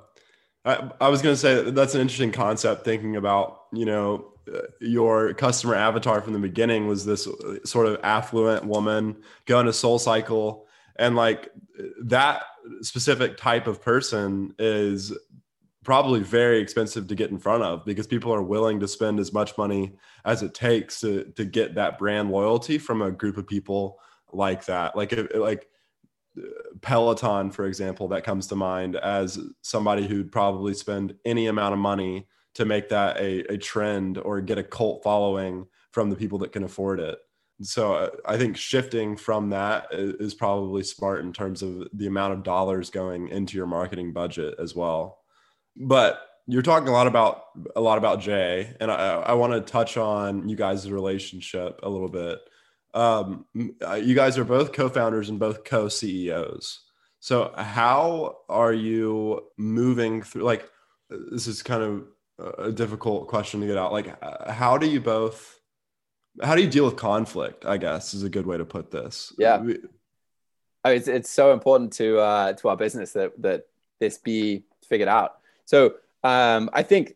[0.64, 4.32] I, I was going to say that's an interesting concept thinking about you know
[4.81, 9.72] your customer avatar from the beginning was this uh, sort of affluent woman going to
[9.72, 10.64] SoulCycle.
[10.96, 11.50] And like
[12.05, 12.44] that
[12.81, 15.12] specific type of person is
[15.85, 19.33] probably very expensive to get in front of because people are willing to spend as
[19.33, 23.46] much money as it takes to to get that brand loyalty from a group of
[23.46, 23.98] people
[24.33, 24.96] like that.
[24.96, 25.66] Like like
[26.81, 31.78] peloton for example that comes to mind as somebody who'd probably spend any amount of
[31.78, 36.38] money to make that a, a trend or get a cult following from the people
[36.38, 37.18] that can afford it
[37.60, 42.32] so uh, i think shifting from that is probably smart in terms of the amount
[42.32, 45.18] of dollars going into your marketing budget as well
[45.76, 47.44] but you're talking a lot about
[47.76, 51.88] a lot about Jay, and I, I want to touch on you guys' relationship a
[51.88, 52.40] little bit.
[52.94, 53.46] Um,
[53.86, 56.80] uh, you guys are both co-founders and both co-CEOs.
[57.20, 60.42] So how are you moving through?
[60.42, 60.68] Like,
[61.08, 62.04] this is kind of
[62.59, 63.92] a difficult question to get out.
[63.92, 65.61] Like, uh, how do you both?
[66.42, 67.64] How do you deal with conflict?
[67.64, 69.33] I guess is a good way to put this.
[69.38, 69.62] Yeah,
[70.85, 73.66] I it's it's so important to uh, to our business that that
[74.00, 77.14] this be figured out so um, I think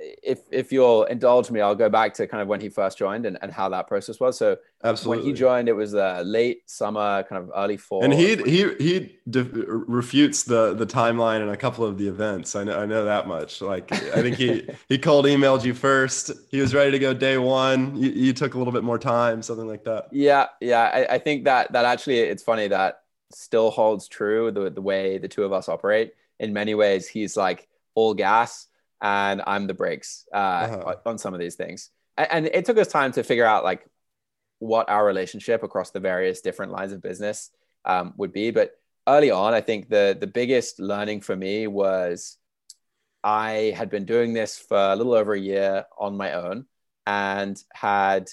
[0.00, 3.26] if if you'll indulge me, I'll go back to kind of when he first joined
[3.26, 4.38] and, and how that process was.
[4.38, 5.24] So Absolutely.
[5.24, 8.04] when he joined, it was uh, late summer, kind of early fall.
[8.04, 12.54] And he he he refutes the the timeline in a couple of the events.
[12.54, 13.60] I know I know that much.
[13.60, 16.30] Like I think he he cold emailed you first.
[16.50, 17.96] He was ready to go day one.
[17.96, 20.08] You, you took a little bit more time, something like that.
[20.12, 20.90] Yeah, yeah.
[20.92, 25.18] I, I think that that actually it's funny that still holds true the the way
[25.18, 26.12] the two of us operate.
[26.38, 28.68] In many ways, he's like all gas
[29.00, 30.94] and I'm the brakes uh, uh-huh.
[31.06, 31.90] on some of these things.
[32.16, 33.86] And it took us time to figure out like
[34.58, 37.50] what our relationship across the various different lines of business
[37.84, 38.50] um, would be.
[38.50, 38.72] But
[39.06, 42.36] early on, I think the the biggest learning for me was
[43.22, 46.66] I had been doing this for a little over a year on my own
[47.06, 48.30] and had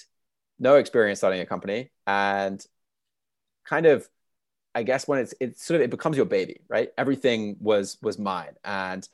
[0.58, 2.64] no experience starting a company and
[3.64, 4.08] kind of
[4.74, 6.90] I guess when it's it's sort of it becomes your baby, right?
[6.98, 9.08] Everything was was mine and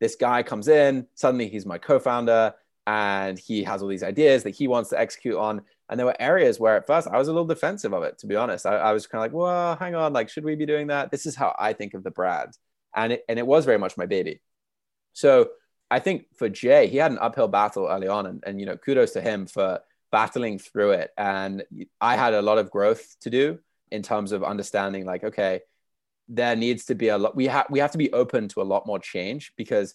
[0.00, 2.54] this guy comes in, suddenly he's my co founder,
[2.86, 5.62] and he has all these ideas that he wants to execute on.
[5.88, 8.26] And there were areas where at first I was a little defensive of it, to
[8.26, 8.66] be honest.
[8.66, 11.10] I, I was kind of like, well, hang on, like, should we be doing that?
[11.10, 12.56] This is how I think of the brand.
[12.94, 14.40] And it, and it was very much my baby.
[15.12, 15.50] So
[15.90, 18.26] I think for Jay, he had an uphill battle early on.
[18.26, 19.80] And, and, you know, kudos to him for
[20.10, 21.10] battling through it.
[21.16, 21.64] And
[22.00, 23.58] I had a lot of growth to do
[23.90, 25.60] in terms of understanding, like, okay,
[26.28, 28.64] there needs to be a lot we have we have to be open to a
[28.64, 29.94] lot more change because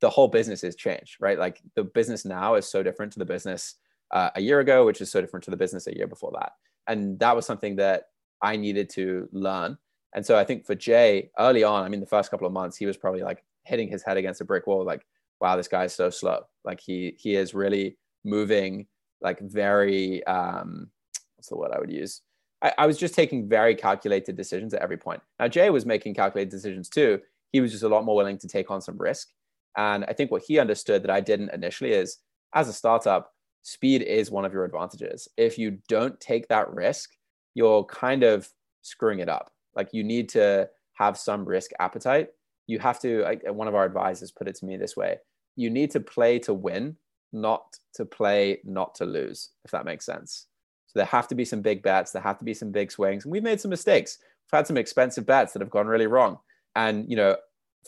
[0.00, 1.38] the whole business is changed right?
[1.38, 3.76] Like the business now is so different to the business
[4.10, 6.52] uh, a year ago which is so different to the business a year before that.
[6.86, 8.04] And that was something that
[8.42, 9.78] i needed to learn.
[10.14, 12.76] And so i think for jay early on i mean the first couple of months
[12.76, 15.04] he was probably like hitting his head against a brick wall like
[15.40, 16.44] wow this guy's so slow.
[16.64, 18.86] Like he he is really moving
[19.20, 20.88] like very um
[21.36, 22.22] what's the word i would use
[22.62, 25.20] I, I was just taking very calculated decisions at every point.
[25.38, 27.20] Now, Jay was making calculated decisions too.
[27.52, 29.28] He was just a lot more willing to take on some risk.
[29.76, 32.18] And I think what he understood that I didn't initially is
[32.54, 35.28] as a startup, speed is one of your advantages.
[35.36, 37.10] If you don't take that risk,
[37.54, 38.48] you're kind of
[38.82, 39.50] screwing it up.
[39.74, 42.28] Like you need to have some risk appetite.
[42.66, 45.18] You have to, like one of our advisors put it to me this way
[45.56, 46.96] you need to play to win,
[47.32, 50.46] not to play not to lose, if that makes sense.
[50.92, 53.24] So there have to be some big bets, there have to be some big swings.
[53.24, 54.18] And we've made some mistakes.
[54.20, 56.38] We've had some expensive bets that have gone really wrong.
[56.76, 57.36] And, you know,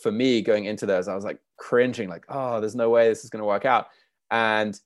[0.01, 3.23] for me going into those, I was like cringing, like, oh, there's no way this
[3.23, 3.87] is going to work out.
[4.31, 4.79] And,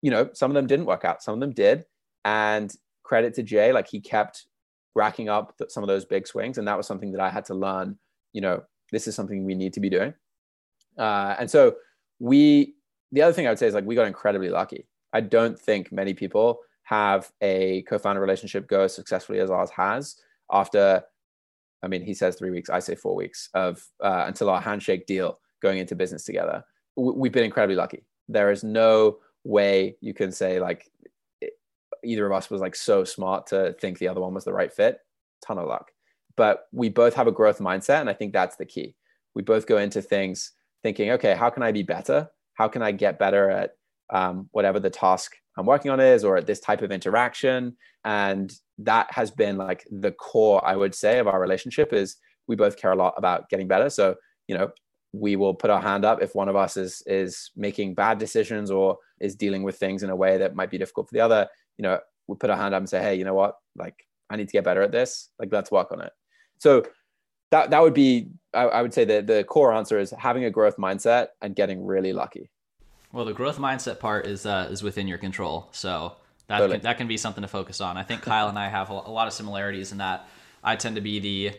[0.00, 1.84] you know, some of them didn't work out, some of them did.
[2.24, 4.46] And credit to Jay, like he kept
[4.94, 6.56] racking up some of those big swings.
[6.56, 7.98] And that was something that I had to learn,
[8.32, 10.14] you know, this is something we need to be doing.
[10.96, 11.76] Uh, and so
[12.18, 12.74] we,
[13.10, 14.86] the other thing I would say is like we got incredibly lucky.
[15.12, 16.60] I don't think many people
[16.90, 20.16] have a co-founder relationship go as successfully as ours has
[20.52, 21.02] after
[21.82, 25.06] I mean, he says three weeks, I say four weeks of uh, until our handshake
[25.06, 26.62] deal going into business together.
[26.96, 28.04] We've been incredibly lucky.
[28.28, 30.90] There is no way you can say like
[32.04, 34.72] either of us was like so smart to think the other one was the right
[34.72, 34.98] fit.
[35.46, 35.92] Ton of luck.
[36.36, 38.00] But we both have a growth mindset.
[38.00, 38.96] And I think that's the key.
[39.34, 42.28] We both go into things thinking, okay, how can I be better?
[42.54, 43.76] How can I get better at
[44.12, 47.76] um, whatever the task I'm working on is or at this type of interaction?
[48.04, 52.56] And that has been like the core, I would say, of our relationship is we
[52.56, 53.90] both care a lot about getting better.
[53.90, 54.16] So,
[54.48, 54.70] you know,
[55.12, 58.70] we will put our hand up if one of us is is making bad decisions
[58.70, 61.48] or is dealing with things in a way that might be difficult for the other.
[61.78, 63.56] You know we put our hand up and say hey you know what?
[63.76, 63.94] Like
[64.30, 65.30] i need to get better at this.
[65.38, 66.12] Like let's work on it.
[66.58, 66.84] So
[67.50, 70.50] that that would be I, I would say that the core answer is having a
[70.50, 72.50] growth mindset and getting really lucky
[73.12, 76.14] well the growth mindset part is uh, is within your control so
[76.46, 76.78] that totally.
[76.78, 78.94] can, that can be something to focus on i think kyle and i have a,
[78.94, 80.28] a lot of similarities in that
[80.64, 81.52] i tend to be the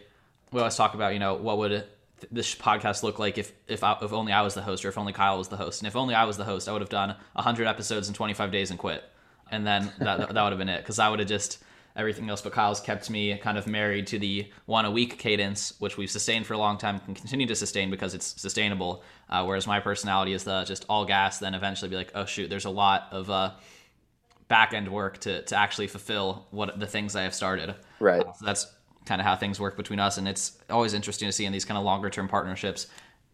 [0.52, 1.86] we always talk about you know what would
[2.32, 4.98] this podcast look like if if I, if only I was the host or if
[4.98, 5.82] only Kyle was the host.
[5.82, 8.52] And if only I was the host, I would have done 100 episodes in 25
[8.52, 9.04] days and quit.
[9.50, 11.64] And then that that would have been it cuz I would have just
[11.96, 15.74] everything else but Kyle's kept me kind of married to the one a week cadence,
[15.80, 19.04] which we've sustained for a long time and continue to sustain because it's sustainable.
[19.30, 22.50] Uh, whereas my personality is the just all gas, then eventually be like, oh shoot,
[22.50, 23.52] there's a lot of uh,
[24.48, 27.76] back end work to to actually fulfill what the things I have started.
[28.00, 28.22] Right.
[28.22, 28.68] Uh, so that's
[29.06, 30.18] kind of how things work between us.
[30.18, 32.88] And it's always interesting to see in these kind of longer term partnerships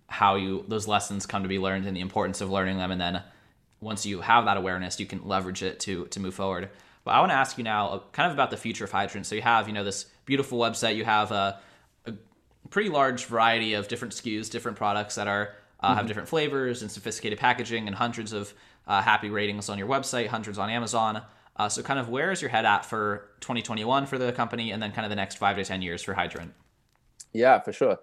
[0.08, 2.91] how you those lessons come to be learned and the importance of learning them.
[2.91, 3.24] And then
[3.82, 6.70] once you have that awareness, you can leverage it to to move forward.
[7.08, 9.26] But I want to ask you now, uh, kind of about the future of Hydrant.
[9.26, 10.98] So you have, you know, this beautiful website.
[10.98, 11.58] You have a,
[12.06, 12.13] a
[12.70, 15.98] pretty large variety of different SKUs, different products that are uh, mm-hmm.
[16.00, 18.54] have different flavors and sophisticated packaging, and hundreds of
[18.88, 21.22] uh, happy ratings on your website, hundreds on Amazon.
[21.56, 24.84] Uh, so, kind of where is your head at for 2021 for the company, and
[24.84, 26.54] then kind of the next five to 10 years for Hydrant?
[27.32, 28.00] Yeah, for sure.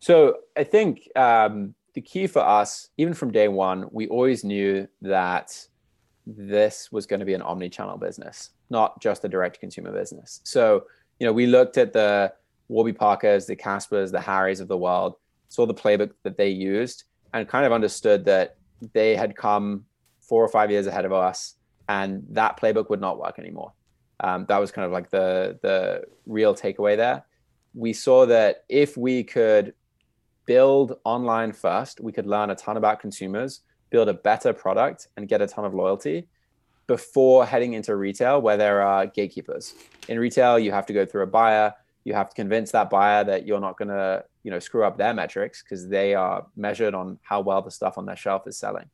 [0.00, 4.88] So, I think um, the key for us, even from day one, we always knew
[5.02, 5.68] that
[6.36, 10.40] this was going to be an omni-channel business, not just a direct-to-consumer business.
[10.44, 10.84] So,
[11.18, 12.32] you know, we looked at the
[12.68, 15.16] Warby Parkers, the Caspers, the Harrys of the world,
[15.48, 18.56] saw the playbook that they used, and kind of understood that
[18.92, 19.84] they had come
[20.20, 21.56] four or five years ahead of us
[21.90, 23.72] and that playbook would not work anymore.
[24.20, 27.24] Um, that was kind of like the the real takeaway there.
[27.74, 29.74] We saw that if we could
[30.46, 35.28] build online first, we could learn a ton about consumers, build a better product, and
[35.28, 36.26] get a ton of loyalty
[36.86, 39.74] before heading into retail, where there are gatekeepers.
[40.08, 41.72] In retail, you have to go through a buyer.
[42.04, 44.96] You have to convince that buyer that you're not going to, you know, screw up
[44.96, 48.56] their metrics because they are measured on how well the stuff on their shelf is
[48.56, 48.88] selling.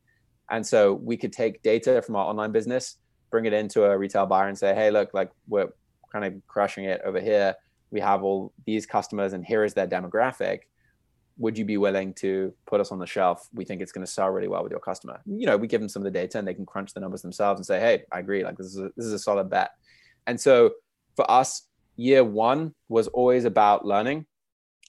[0.50, 2.96] And so we could take data from our online business,
[3.30, 5.72] bring it into a retail buyer and say, hey, look, like we're
[6.12, 7.54] kind of crushing it over here.
[7.90, 10.60] We have all these customers and here is their demographic.
[11.38, 13.48] Would you be willing to put us on the shelf?
[13.52, 15.20] We think it's going to sell really well with your customer.
[15.26, 17.22] You know, we give them some of the data and they can crunch the numbers
[17.22, 18.44] themselves and say, hey, I agree.
[18.44, 19.70] Like this is a, this is a solid bet.
[20.26, 20.72] And so
[21.14, 24.26] for us, year one was always about learning.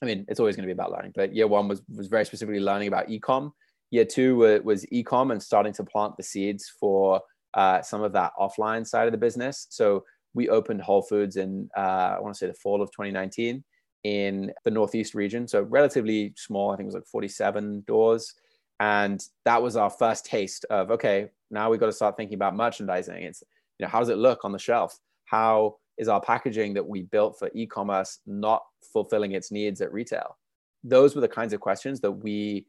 [0.02, 2.24] I mean, it's always going to be about learning, but year one was was very
[2.24, 3.52] specifically learning about ecom
[3.90, 7.22] Year two was ecom and starting to plant the seeds for
[7.54, 9.66] uh, some of that offline side of the business.
[9.70, 10.04] So
[10.34, 13.64] we opened Whole Foods in uh, I want to say the fall of 2019
[14.08, 15.46] in the Northeast region.
[15.46, 16.70] So relatively small.
[16.70, 18.34] I think it was like 47 doors.
[18.80, 22.56] And that was our first taste of okay, now we've got to start thinking about
[22.56, 23.22] merchandising.
[23.22, 23.42] It's
[23.78, 24.98] you know how does it look on the shelf?
[25.26, 30.38] How is our packaging that we built for e-commerce not fulfilling its needs at retail?
[30.84, 32.66] Those were the kinds of questions that we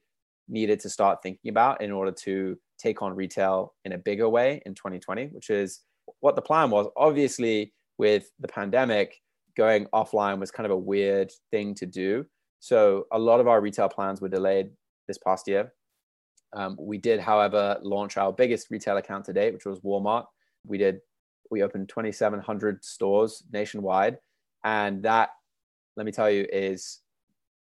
[0.49, 4.61] needed to start thinking about in order to take on retail in a bigger way
[4.65, 5.81] in 2020, which is
[6.19, 6.87] what the plan was.
[6.97, 9.21] Obviously, with the pandemic,
[9.55, 12.25] going offline was kind of a weird thing to do.
[12.59, 14.71] So a lot of our retail plans were delayed
[15.07, 15.73] this past year.
[16.53, 20.25] Um, we did, however, launch our biggest retail account to date, which was Walmart.
[20.65, 20.99] We did
[21.51, 24.19] we opened 2,700 stores nationwide,
[24.63, 25.29] and that,
[25.97, 26.99] let me tell you, is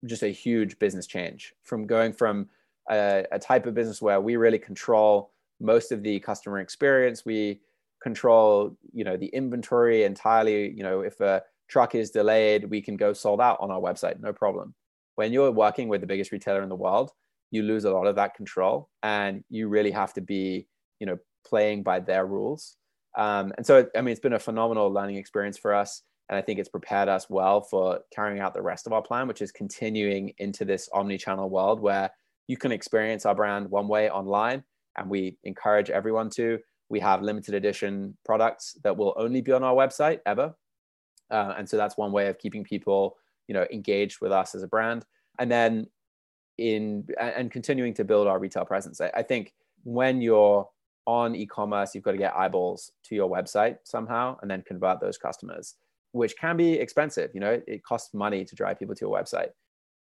[0.06, 2.50] just a huge business change from going from
[2.90, 7.26] a, a type of business where we really control most of the customer experience.
[7.26, 7.62] We
[8.02, 10.72] control, you know, the inventory entirely.
[10.72, 14.20] You know, if a truck is delayed, we can go sold out on our website,
[14.20, 14.74] no problem.
[15.16, 17.12] When you're working with the biggest retailer in the world,
[17.52, 20.68] you lose a lot of that control and you really have to be
[21.00, 22.76] you know playing by their rules.
[23.18, 26.42] Um, and so i mean it's been a phenomenal learning experience for us and i
[26.42, 29.52] think it's prepared us well for carrying out the rest of our plan which is
[29.52, 32.12] continuing into this omni-channel world where
[32.48, 34.64] you can experience our brand one way online
[34.98, 36.60] and we encourage everyone to.
[36.90, 40.54] We have limited edition products that will only be on our website ever
[41.32, 43.18] uh, and so that's one way of keeping people
[43.48, 45.06] you know engaged with us as a brand
[45.40, 45.88] and then
[46.58, 49.00] in and continuing to build our retail presence.
[49.00, 49.54] I, I think
[49.84, 50.68] when you're
[51.06, 55.18] on e-commerce, you've got to get eyeballs to your website somehow and then convert those
[55.18, 55.76] customers,
[56.12, 57.32] which can be expensive.
[57.34, 59.50] You know, it costs money to drive people to your website.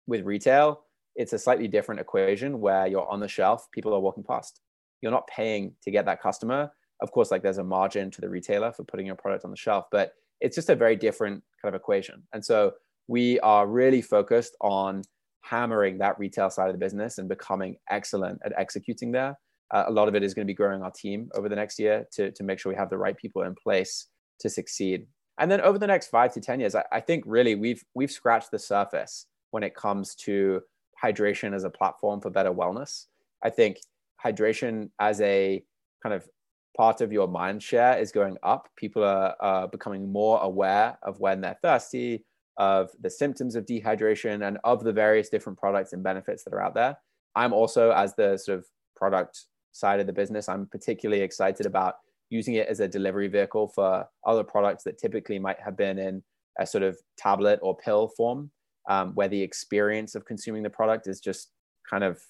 [0.08, 0.82] With retail,
[1.16, 4.62] it's a slightly different equation where you're on the shelf, people are walking past.
[5.02, 6.72] You're not paying to get that customer.
[7.02, 9.58] Of course, like there's a margin to the retailer for putting your product on the
[9.58, 12.24] shelf, but it's just a very different kind of equation.
[12.34, 12.74] And so
[13.08, 15.04] we are really focused on
[15.42, 19.38] hammering that retail side of the business and becoming excellent at executing there.
[19.74, 21.80] Uh, a lot of it is going to be growing our team over the next
[21.80, 24.08] year to, to make sure we have the right people in place
[24.40, 25.06] to succeed.
[25.40, 28.12] And then over the next five to 10 years, I, I think really we've, we've
[28.12, 30.62] scratched the surface when it comes to
[31.04, 33.06] hydration as a platform for better wellness.
[33.44, 33.78] I think
[34.24, 35.64] hydration as a
[36.02, 36.28] kind of
[36.76, 38.70] part of your mind share is going up.
[38.76, 42.26] People are, becoming more aware of when they're thirsty,
[42.58, 46.62] of the symptoms of dehydration and of the various different products and benefits that are
[46.62, 46.98] out there.
[47.36, 48.66] I'm also, as the sort of
[48.96, 51.96] product side of the business, I'm particularly excited about
[52.30, 56.24] using it as a delivery vehicle for other products that typically might have been in
[56.60, 58.52] a sort of tablet or pill form,
[58.90, 61.52] um, where the experience of consuming the product is just
[61.90, 62.22] kind of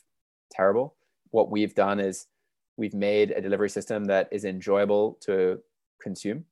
[0.51, 0.95] terrible.
[1.29, 2.27] What we've done is
[2.77, 5.59] we've made a delivery system that is enjoyable to
[6.01, 6.45] consume.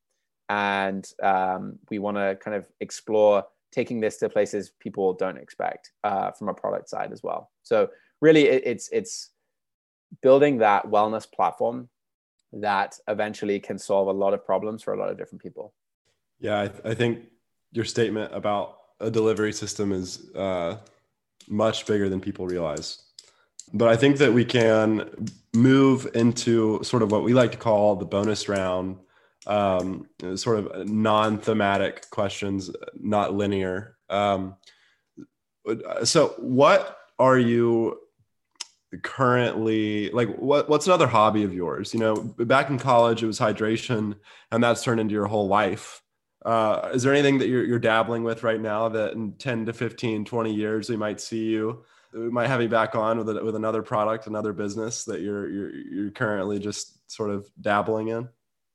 [0.50, 5.92] And um, we want to kind of explore taking this to places people don't expect
[6.04, 7.52] uh, from a product side as well.
[7.64, 7.90] So
[8.22, 9.30] really, it, it's it's
[10.22, 11.90] building that wellness platform
[12.52, 15.74] that eventually can solve a lot of problems for a lot of different people.
[16.40, 17.26] Yeah, I, th- I think
[17.72, 20.78] your statement about a delivery system is uh,
[21.48, 23.02] much bigger than people realize.
[23.72, 25.10] But I think that we can
[25.54, 28.98] move into sort of what we like to call the bonus round
[29.48, 33.98] um, sort of non-thematic questions, not linear.
[34.10, 34.56] Um,
[36.04, 38.00] so, what are you
[39.02, 40.36] currently like?
[40.38, 41.94] What What's another hobby of yours?
[41.94, 44.16] You know, back in college, it was hydration,
[44.52, 46.02] and that's turned into your whole life.
[46.46, 49.72] Uh, is there anything that you're, you're dabbling with right now that in 10 to
[49.72, 51.86] 15, 20 years we might see you?
[52.14, 55.50] We might have you back on with a, with another product, another business that you're
[55.50, 58.30] you're you're currently just sort of dabbling in.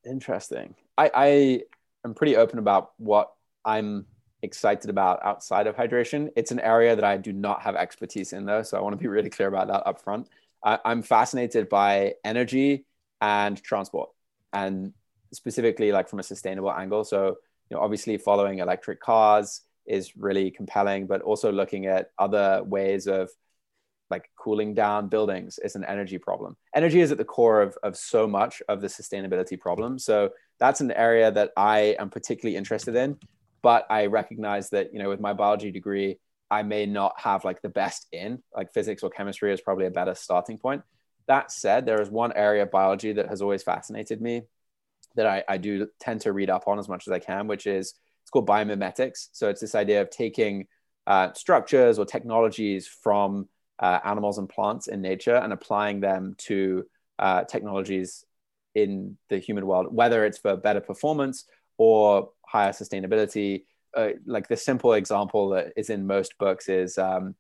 [0.05, 0.75] Interesting.
[0.97, 1.61] I, I
[2.05, 3.33] am pretty open about what
[3.65, 4.07] I'm
[4.43, 6.31] excited about outside of hydration.
[6.37, 8.63] It's an area that I do not have expertise in, though.
[8.63, 10.29] So I want to be really clear about that up front.
[10.65, 12.87] I, I'm fascinated by energy
[13.21, 14.11] and transport,
[14.53, 14.93] and
[15.33, 17.05] specifically like from a sustainable angle.
[17.05, 17.37] So,
[17.71, 23.07] you know, obviously following electric cars is really compelling, but also looking at other ways
[23.07, 23.31] of
[24.11, 26.57] like cooling down buildings is an energy problem.
[26.75, 29.99] Energy is at the core of, of so much of the sustainability problem.
[29.99, 33.19] So that's an area that I am particularly interested in.
[33.61, 36.19] But I recognize that, you know, with my biology degree,
[36.51, 39.91] I may not have like the best in, like physics or chemistry is probably a
[39.91, 40.83] better starting point.
[41.27, 44.43] That said, there is one area of biology that has always fascinated me
[45.17, 47.67] that I, I do tend to read up on as much as I can, which
[47.67, 47.95] is
[48.29, 49.29] it's called biomimetics.
[49.33, 50.67] So it's this idea of taking
[51.07, 53.49] uh, structures or technologies from
[53.79, 56.85] uh, animals and plants in nature and applying them to
[57.19, 58.27] uh, technologies
[58.75, 61.47] in the human world, whether it's for better performance
[61.79, 63.65] or higher sustainability.
[63.97, 67.35] Uh, like the simple example that is in most books is um,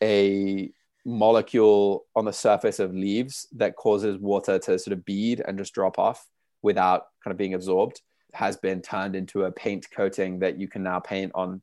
[0.00, 0.70] a
[1.04, 5.74] molecule on the surface of leaves that causes water to sort of bead and just
[5.74, 6.24] drop off
[6.62, 8.00] without kind of being absorbed
[8.34, 11.62] has been turned into a paint coating that you can now paint on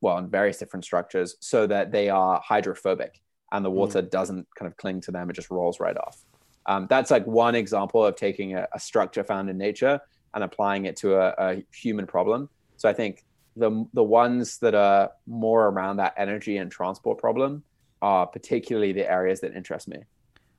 [0.00, 3.20] well on various different structures so that they are hydrophobic
[3.52, 4.10] and the water mm.
[4.10, 6.24] doesn't kind of cling to them; it just rolls right off.
[6.66, 9.98] Um, that's like one example of taking a, a, structure found in nature
[10.34, 12.50] and applying it to a, a, human problem.
[12.76, 13.24] So I think
[13.56, 17.64] the the ones that are more around that energy and transport problem
[18.02, 19.98] are particularly the areas that interest me.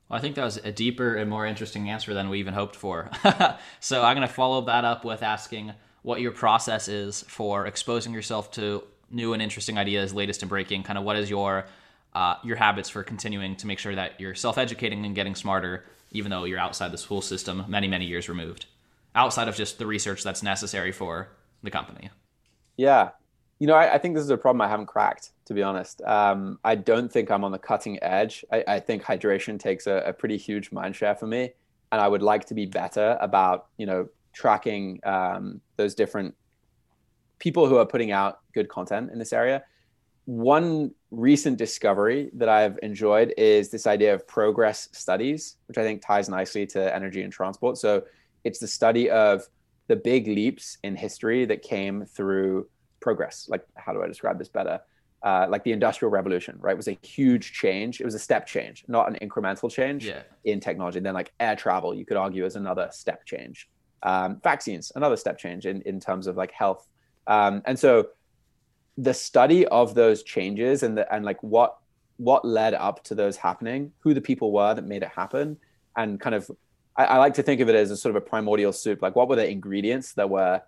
[0.10, 2.76] Well, I think that was a deeper and more interesting answer than we even hoped
[2.76, 3.12] for.
[3.80, 8.14] so I'm going to follow that up with asking what your process is for exposing
[8.14, 10.84] yourself to new and interesting ideas, latest and breaking.
[10.84, 11.66] Kind of what is your
[12.16, 16.32] uh, your habits for continuing to make sure that you're self-educating and getting smarter, even
[16.32, 18.66] though you're outside the school system, many many years removed,
[19.14, 21.30] outside of just the research that's necessary for
[21.62, 22.10] the company.
[22.78, 23.10] Yeah,
[23.60, 26.02] you know, I, I, think this is a problem I haven't cracked, to be honest.
[26.04, 28.46] Um, I don't think I'm on the cutting edge.
[28.52, 31.52] I, I think hydration takes a, a, pretty huge mind share for me.
[31.92, 36.36] And I would like to be better about, you know, tracking um, those different
[37.40, 39.64] people who are putting out good content in this area.
[40.26, 46.02] One recent discovery that I've enjoyed is this idea of progress studies, which I think
[46.02, 47.78] ties nicely to energy and transport.
[47.78, 48.04] So
[48.44, 49.50] it's the study of
[49.88, 52.68] the big leaps in history that came through
[53.00, 53.48] progress.
[53.50, 54.80] Like, how do I describe this better?
[55.22, 56.78] Uh, like the industrial revolution, right?
[56.78, 58.00] was a huge change.
[58.00, 60.22] It was a step change, not an incremental change yeah.
[60.46, 60.98] in technology.
[60.98, 63.70] And then like air travel, you could argue is another step change.
[64.02, 66.88] Um, vaccines, another step change in, in terms of like health.
[67.28, 68.08] Um, and so
[68.98, 71.78] the study of those changes and the, and like what
[72.18, 75.58] what led up to those happening, who the people were that made it happen,
[75.96, 76.50] and kind of
[76.96, 79.02] I, I like to think of it as a sort of a primordial soup.
[79.02, 80.62] Like what were the ingredients that were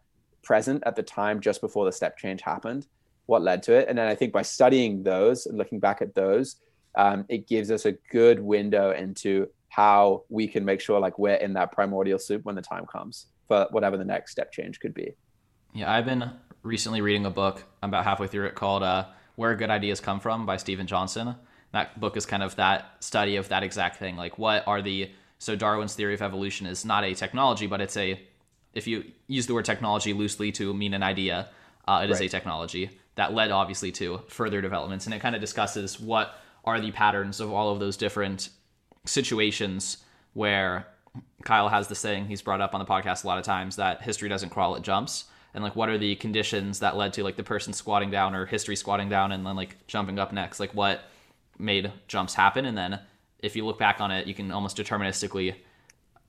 [0.43, 2.87] present at the time just before the step change happened,
[3.25, 3.87] what led to it.
[3.87, 6.57] And then I think by studying those and looking back at those,
[6.95, 11.35] um, it gives us a good window into how we can make sure like we're
[11.35, 14.93] in that primordial soup when the time comes for whatever the next step change could
[14.93, 15.13] be.
[15.73, 16.29] Yeah, I've been
[16.63, 20.19] recently reading a book I'm about halfway through it called uh, Where Good Ideas Come
[20.19, 21.35] From by Steven Johnson.
[21.71, 24.17] That book is kind of that study of that exact thing.
[24.17, 27.97] Like, what are the so Darwin's theory of evolution is not a technology, but it's
[27.97, 28.21] a
[28.73, 31.49] if you use the word technology loosely to mean an idea,
[31.87, 32.21] uh, it right.
[32.21, 35.05] a technology that led obviously to further developments.
[35.05, 38.49] And it kind of discusses what are the patterns of all of those different
[39.05, 39.97] situations
[40.33, 40.87] where
[41.43, 44.01] Kyle has this saying he's brought up on the podcast a lot of times that
[44.01, 45.25] history doesn't crawl, it jumps.
[45.53, 48.45] And like, what are the conditions that led to like the person squatting down or
[48.45, 50.61] history squatting down and then like jumping up next?
[50.61, 51.01] Like, what
[51.59, 52.65] made jumps happen?
[52.65, 53.01] And then
[53.39, 55.55] if you look back on it, you can almost deterministically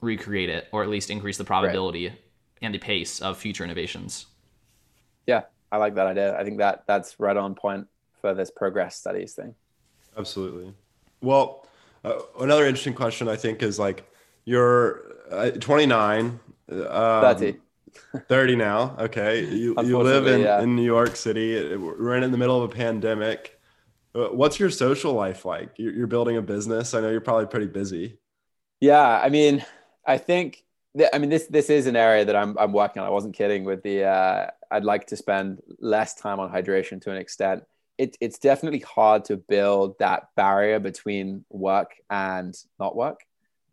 [0.01, 2.19] recreate it or at least increase the probability right
[2.63, 4.27] and the pace of future innovations.
[5.27, 6.39] Yeah, I like that idea.
[6.39, 7.89] I think that that's right on point
[8.21, 9.55] for this progress studies thing.
[10.17, 10.73] Absolutely.
[11.21, 11.67] Well,
[12.05, 14.09] uh, another interesting question I think is like
[14.45, 16.41] you're uh, 29,
[16.71, 17.57] um, 30.
[18.29, 18.97] 30 now.
[18.99, 19.45] Okay.
[19.45, 20.63] You, you live in, yeah.
[20.63, 21.77] in New York City.
[21.77, 23.59] We're in the middle of a pandemic.
[24.15, 25.71] Uh, what's your social life like?
[25.77, 26.95] You're building a business.
[26.95, 28.19] I know you're probably pretty busy.
[28.81, 29.21] Yeah.
[29.23, 29.65] I mean,
[30.07, 30.65] I think
[31.13, 33.09] I mean, this this is an area that I'm I'm working on.
[33.09, 34.05] I wasn't kidding with the.
[34.05, 37.65] Uh, I'd like to spend less time on hydration to an extent.
[37.99, 43.21] It, it's definitely hard to build that barrier between work and not work.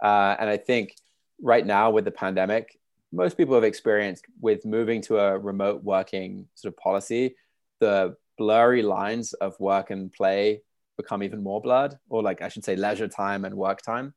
[0.02, 0.96] Uh, and I think
[1.42, 2.80] right now with the pandemic,
[3.12, 7.36] most people have experienced with moving to a remote working sort of policy,
[7.80, 10.62] the blurry lines of work and play
[10.98, 14.14] become even more blurred, or like I should say, leisure time and work time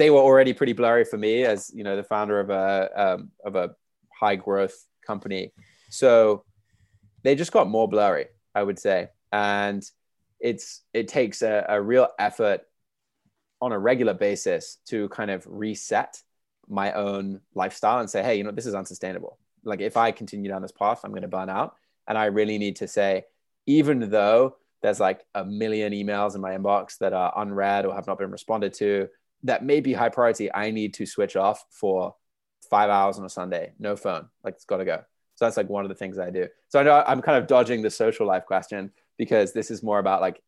[0.00, 3.30] they were already pretty blurry for me as you know the founder of a um,
[3.44, 3.76] of a
[4.18, 4.74] high growth
[5.06, 5.52] company.
[5.90, 6.44] So
[7.22, 9.84] they just got more blurry, I would say, and
[10.40, 12.62] it's it takes a, a real effort
[13.60, 16.22] on a regular basis to kind of reset
[16.66, 19.38] my own lifestyle and say, hey, you know, this is unsustainable.
[19.64, 21.74] Like if I continue down this path, I'm going to burn out,
[22.08, 23.24] and I really need to say,
[23.66, 28.06] even though there's like a million emails in my inbox that are unread or have
[28.06, 29.10] not been responded to
[29.44, 30.52] that may be high priority.
[30.52, 32.14] I need to switch off for
[32.68, 34.28] five hours on a Sunday, no phone.
[34.44, 35.02] Like it's got to go.
[35.34, 36.48] So that's like one of the things I do.
[36.68, 39.98] So I know I'm kind of dodging the social life question because this is more
[39.98, 40.42] about like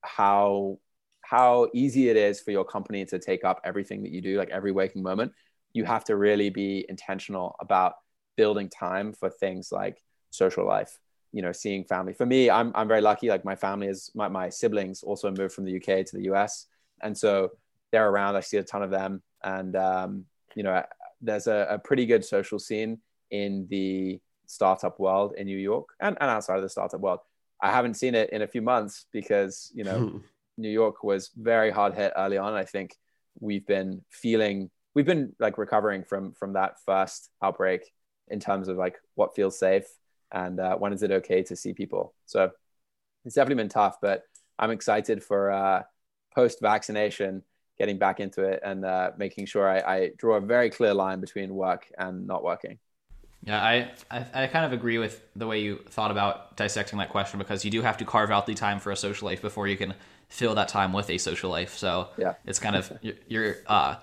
[0.00, 0.78] how
[1.20, 4.50] how easy it is for your company to take up everything that you do, like
[4.50, 5.32] every waking moment.
[5.72, 7.94] You have to really be intentional about
[8.36, 10.98] building time for things like social life,
[11.32, 12.12] you know, seeing family.
[12.12, 13.28] For me, I'm I'm very lucky.
[13.28, 16.66] Like my family is my, my siblings also moved from the UK to the US.
[17.02, 17.50] And so
[17.92, 18.36] they're around.
[18.36, 20.24] I see a ton of them, and um,
[20.56, 20.82] you know,
[21.20, 22.98] there's a, a, pretty good social scene
[23.30, 27.20] in the startup world in New York and, and outside of the startup world.
[27.60, 30.20] I haven't seen it in a few months because you know
[30.58, 32.54] New York was very hard hit early on.
[32.54, 32.96] I think
[33.38, 37.92] we've been feeling we've been like recovering from from that first outbreak
[38.28, 39.86] in terms of like what feels safe
[40.32, 42.14] and uh, when is it okay to see people.
[42.26, 42.50] So
[43.24, 44.22] it's definitely been tough, but
[44.58, 45.82] I'm excited for uh,
[46.34, 47.42] post vaccination
[47.78, 51.20] getting back into it and uh, making sure I, I, draw a very clear line
[51.20, 52.78] between work and not working.
[53.44, 57.08] Yeah, I, I, I kind of agree with the way you thought about dissecting that
[57.08, 59.66] question because you do have to carve out the time for a social life before
[59.66, 59.94] you can
[60.28, 61.76] fill that time with a social life.
[61.76, 63.96] So yeah, it's kind of you're, you're uh,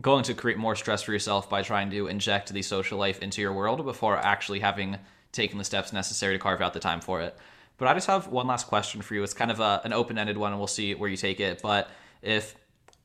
[0.00, 3.42] going to create more stress for yourself by trying to inject the social life into
[3.42, 4.96] your world before actually having
[5.32, 7.36] taken the steps necessary to carve out the time for it.
[7.76, 9.22] But I just have one last question for you.
[9.22, 11.62] It's kind of a, an open ended one, and we'll see where you take it.
[11.62, 11.90] But
[12.22, 12.54] if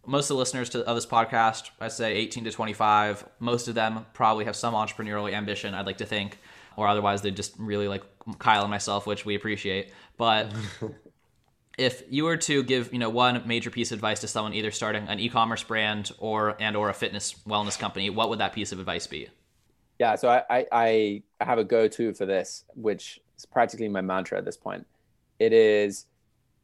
[0.05, 3.75] most of the listeners to, of this podcast, I say 18 to 25, most of
[3.75, 6.39] them probably have some entrepreneurial ambition, I'd like to think,
[6.75, 8.03] or otherwise they just really like
[8.39, 9.91] Kyle and myself, which we appreciate.
[10.17, 10.53] But
[11.77, 14.71] if you were to give, you know, one major piece of advice to someone either
[14.71, 18.71] starting an e-commerce brand or and or a fitness wellness company, what would that piece
[18.71, 19.29] of advice be?
[19.99, 20.65] Yeah, so I I,
[21.39, 24.85] I have a go-to for this, which is practically my mantra at this point.
[25.39, 26.05] It is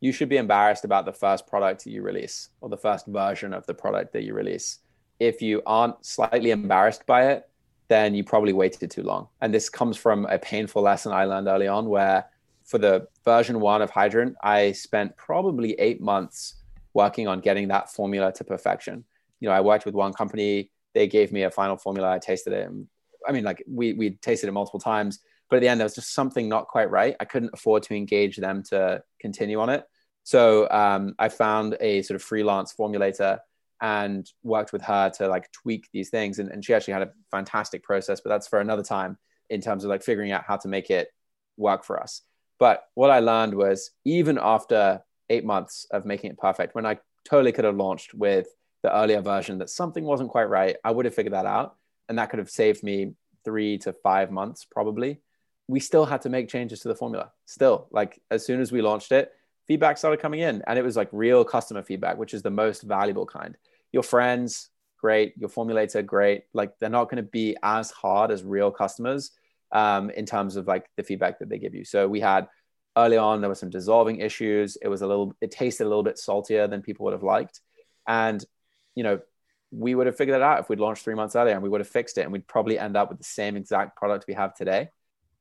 [0.01, 3.65] you should be embarrassed about the first product you release or the first version of
[3.67, 4.79] the product that you release.
[5.19, 7.47] If you aren't slightly embarrassed by it,
[7.87, 9.27] then you probably waited too long.
[9.41, 12.25] And this comes from a painful lesson I learned early on where
[12.65, 16.55] for the version one of Hydrant, I spent probably eight months
[16.93, 19.03] working on getting that formula to perfection.
[19.39, 22.53] You know, I worked with one company, they gave me a final formula, I tasted
[22.53, 22.69] it.
[23.27, 25.95] I mean, like we we tasted it multiple times, but at the end there was
[25.95, 27.15] just something not quite right.
[27.19, 29.85] I couldn't afford to engage them to continue on it.
[30.23, 33.39] So um, I found a sort of freelance formulator
[33.81, 36.39] and worked with her to like tweak these things.
[36.39, 39.17] And, and she actually had a fantastic process, but that's for another time
[39.49, 41.09] in terms of like figuring out how to make it
[41.57, 42.21] work for us.
[42.59, 46.99] But what I learned was even after eight months of making it perfect, when I
[47.25, 48.47] totally could have launched with
[48.83, 51.75] the earlier version that something wasn't quite right, I would have figured that out.
[52.07, 53.13] And that could have saved me
[53.43, 55.21] three to five months probably.
[55.67, 57.31] We still had to make changes to the formula.
[57.45, 59.31] Still, like as soon as we launched it,
[59.71, 62.81] feedback started coming in and it was like real customer feedback which is the most
[62.81, 63.55] valuable kind.
[63.93, 65.31] Your friends great.
[65.37, 66.43] Your formulator great.
[66.53, 69.31] Like they're not going to be as hard as real customers
[69.71, 71.85] um, in terms of like the feedback that they give you.
[71.85, 72.49] So we had
[72.97, 74.77] early on there were some dissolving issues.
[74.81, 77.61] It was a little it tasted a little bit saltier than people would have liked.
[78.05, 78.43] And
[78.93, 79.21] you know
[79.71, 81.79] we would have figured it out if we'd launched three months earlier and we would
[81.79, 84.53] have fixed it and we'd probably end up with the same exact product we have
[84.53, 84.89] today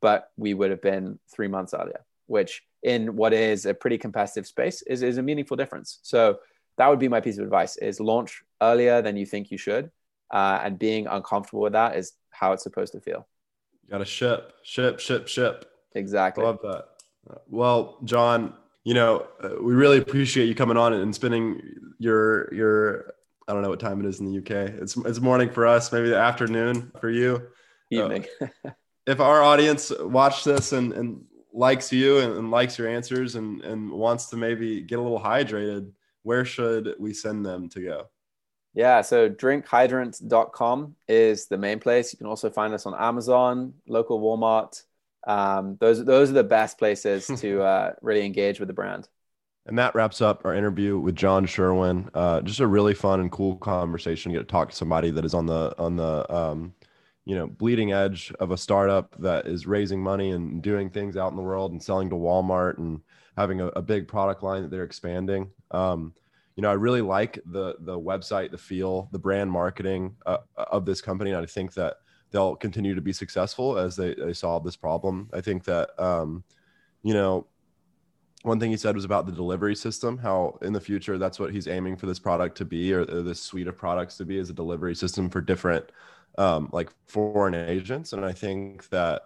[0.00, 4.46] but we would have been three months earlier which in what is a pretty competitive
[4.46, 5.98] space is, is a meaningful difference.
[6.02, 6.38] So
[6.78, 9.90] that would be my piece of advice is launch earlier than you think you should.
[10.30, 13.26] Uh, and being uncomfortable with that is how it's supposed to feel.
[13.90, 15.70] Got to ship, ship, ship, ship.
[15.94, 16.44] Exactly.
[16.44, 16.84] Love that.
[17.48, 18.54] Well, John,
[18.84, 21.60] you know, uh, we really appreciate you coming on and spending
[21.98, 23.14] your your
[23.48, 24.70] I don't know what time it is in the UK.
[24.80, 27.48] It's it's morning for us, maybe the afternoon for you.
[27.90, 28.26] Evening.
[28.64, 28.70] Uh,
[29.06, 33.62] if our audience watched this and, and likes you and, and, likes your answers and,
[33.62, 35.90] and wants to maybe get a little hydrated,
[36.22, 38.06] where should we send them to go?
[38.72, 42.12] Yeah, so drinkhydrant.com is the main place.
[42.12, 44.82] You can also find us on Amazon, local Walmart.
[45.26, 49.08] Um, those those are the best places to uh, really engage with the brand.
[49.66, 52.10] And that wraps up our interview with John Sherwin.
[52.14, 54.30] Uh, just a really fun and cool conversation.
[54.30, 56.74] You get to talk to somebody that is on the on the um,
[57.24, 61.30] you know bleeding edge of a startup that is raising money and doing things out
[61.30, 63.00] in the world and selling to Walmart and
[63.36, 65.50] having a, a big product line that they're expanding.
[65.70, 66.14] Um,
[66.56, 70.84] you know, I really like the the website, the feel, the brand marketing uh, of
[70.84, 71.96] this company, and I think that
[72.30, 75.28] they'll continue to be successful as they, they solve this problem.
[75.32, 76.44] I think that um,
[77.02, 77.46] you know
[78.42, 81.52] one thing he said was about the delivery system how in the future that's what
[81.52, 84.38] he's aiming for this product to be or, or this suite of products to be
[84.38, 85.84] as a delivery system for different
[86.40, 89.22] um, like foreign agents, and I think that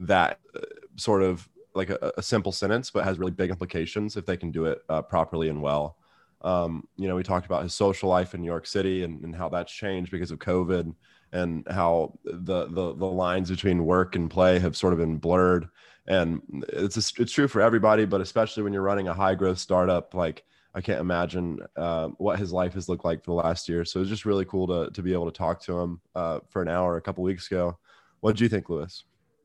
[0.00, 0.60] that uh,
[0.96, 4.50] sort of like a, a, simple sentence, but has really big implications if they can
[4.50, 5.98] do it uh, properly and well.
[6.40, 9.36] Um, you know, we talked about his social life in New York City and, and
[9.36, 10.94] how that's changed because of COVID,
[11.32, 15.68] and how the, the the lines between work and play have sort of been blurred.
[16.06, 16.40] And
[16.70, 20.44] it's it's true for everybody, but especially when you're running a high growth startup like
[20.76, 23.82] I can't imagine uh, what his life has looked like for the last year.
[23.86, 26.40] So it was just really cool to to be able to talk to him uh,
[26.50, 27.78] for an hour a couple weeks ago.
[28.20, 29.02] What did you think, Louis?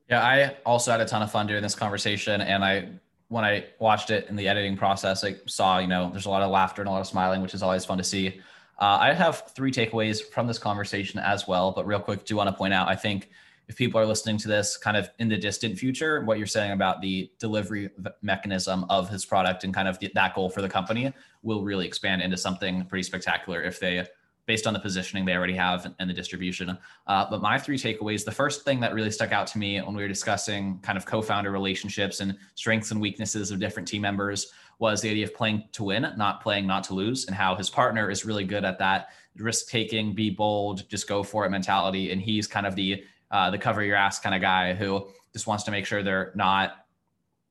[0.10, 2.90] Yeah, I also had a ton of fun doing this conversation, and I
[3.30, 6.42] when I watched it in the editing process, I saw you know there's a lot
[6.42, 8.42] of laughter and a lot of smiling, which is always fun to see.
[8.78, 12.50] Uh, I have three takeaways from this conversation as well, but real quick, do want
[12.50, 13.30] to point out I think
[13.72, 16.74] if people are listening to this kind of in the distant future, what you're saying
[16.74, 17.90] about the delivery
[18.22, 22.22] mechanism of his product and kind of that goal for the company will really expand
[22.22, 24.06] into something pretty spectacular if they,
[24.46, 26.78] based on the positioning they already have and the distribution.
[27.08, 29.96] Uh, but my three takeaways the first thing that really stuck out to me when
[29.96, 34.02] we were discussing kind of co founder relationships and strengths and weaknesses of different team
[34.02, 37.56] members was the idea of playing to win, not playing not to lose, and how
[37.56, 41.52] his partner is really good at that risk taking, be bold, just go for it
[41.52, 42.12] mentality.
[42.12, 43.02] And he's kind of the
[43.32, 46.32] uh, the cover your ass kind of guy who just wants to make sure they're
[46.36, 46.86] not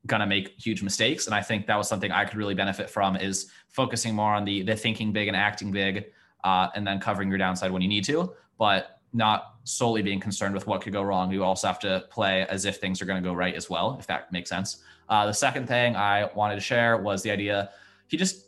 [0.07, 1.25] gonna make huge mistakes.
[1.25, 4.45] And I think that was something I could really benefit from is focusing more on
[4.45, 6.05] the the thinking big and acting big,
[6.43, 10.53] uh, and then covering your downside when you need to, but not solely being concerned
[10.53, 11.31] with what could go wrong.
[11.31, 14.07] You also have to play as if things are to go right as well, if
[14.07, 14.83] that makes sense.
[15.09, 17.71] Uh, the second thing I wanted to share was the idea
[18.07, 18.45] he just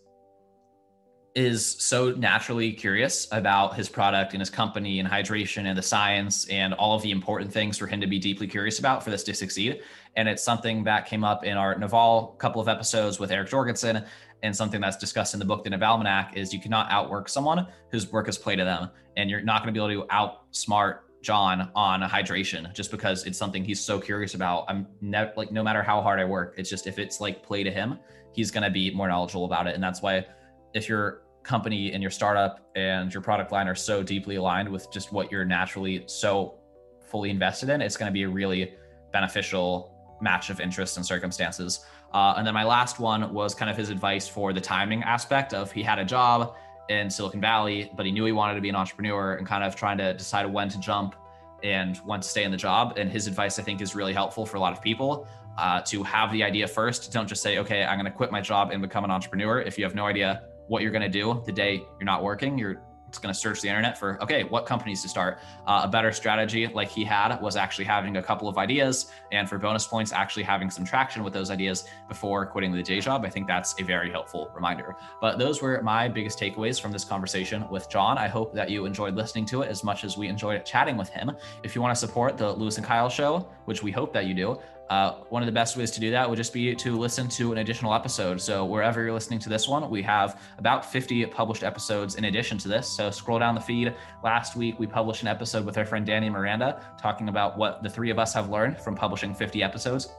[1.35, 6.47] is so naturally curious about his product and his company and hydration and the science
[6.49, 9.23] and all of the important things for him to be deeply curious about for this
[9.23, 9.81] to succeed.
[10.15, 14.05] And it's something that came up in our Naval couple of episodes with Eric Jorgenson
[14.43, 17.65] and something that's discussed in the book, The Naval Almanac, is you cannot outwork someone
[17.89, 18.89] whose work is play to them.
[19.17, 23.37] And you're not going to be able to outsmart John on hydration just because it's
[23.39, 24.65] something he's so curious about.
[24.67, 27.63] I'm never like, no matter how hard I work, it's just if it's like play
[27.63, 27.97] to him,
[28.33, 29.73] he's going to be more knowledgeable about it.
[29.73, 30.27] And that's why
[30.73, 34.91] if your company and your startup and your product line are so deeply aligned with
[34.91, 36.55] just what you're naturally so
[37.01, 38.73] fully invested in, it's going to be a really
[39.11, 41.85] beneficial match of interests and circumstances.
[42.13, 45.53] Uh, and then my last one was kind of his advice for the timing aspect
[45.53, 46.55] of he had a job
[46.89, 49.75] in Silicon Valley, but he knew he wanted to be an entrepreneur and kind of
[49.75, 51.15] trying to decide when to jump
[51.63, 52.93] and when to stay in the job.
[52.97, 55.27] And his advice, I think, is really helpful for a lot of people
[55.57, 57.11] uh, to have the idea first.
[57.11, 59.61] Don't just say, okay, I'm going to quit my job and become an entrepreneur.
[59.61, 62.57] If you have no idea what you're going to do the day you're not working,
[62.57, 62.81] you're
[63.13, 65.37] it's going to search the internet for okay what companies to start.
[65.67, 69.47] Uh, a better strategy like he had was actually having a couple of ideas and
[69.47, 73.23] for bonus points actually having some traction with those ideas before quitting the day job.
[73.23, 74.95] I think that's a very helpful reminder.
[75.21, 78.17] But those were my biggest takeaways from this conversation with john.
[78.17, 81.09] I hope that you enjoyed listening to it as much as we enjoyed chatting with
[81.09, 81.33] him.
[81.61, 84.33] If you want to support the louis and kyle show which we hope that you
[84.33, 84.59] do
[84.93, 87.51] uh, one of the best ways to do that would just be to listen to
[87.51, 88.39] an additional episode.
[88.39, 92.59] So, wherever you're listening to this one, we have about 50 published episodes in addition
[92.59, 92.87] to this.
[92.87, 93.95] So, scroll down the feed.
[94.23, 97.89] Last week, we published an episode with our friend Danny Miranda talking about what the
[97.89, 100.09] three of us have learned from publishing 50 episodes.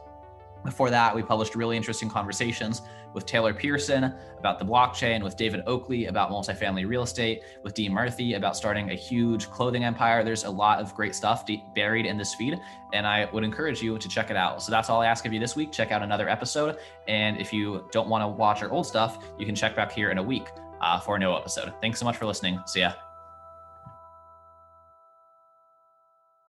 [0.65, 5.63] Before that, we published really interesting conversations with Taylor Pearson about the blockchain, with David
[5.67, 10.25] Oakley about multifamily real estate, with Dean Murphy about starting a huge clothing empire.
[10.25, 12.59] There's a lot of great stuff buried in this feed,
[12.93, 14.63] and I would encourage you to check it out.
[14.63, 15.71] So that's all I ask of you this week.
[15.71, 16.79] Check out another episode.
[17.07, 20.11] And if you don't want to watch our old stuff, you can check back here
[20.11, 20.49] in a week
[20.81, 21.73] uh, for a new episode.
[21.81, 22.61] Thanks so much for listening.
[22.67, 23.04] See ya.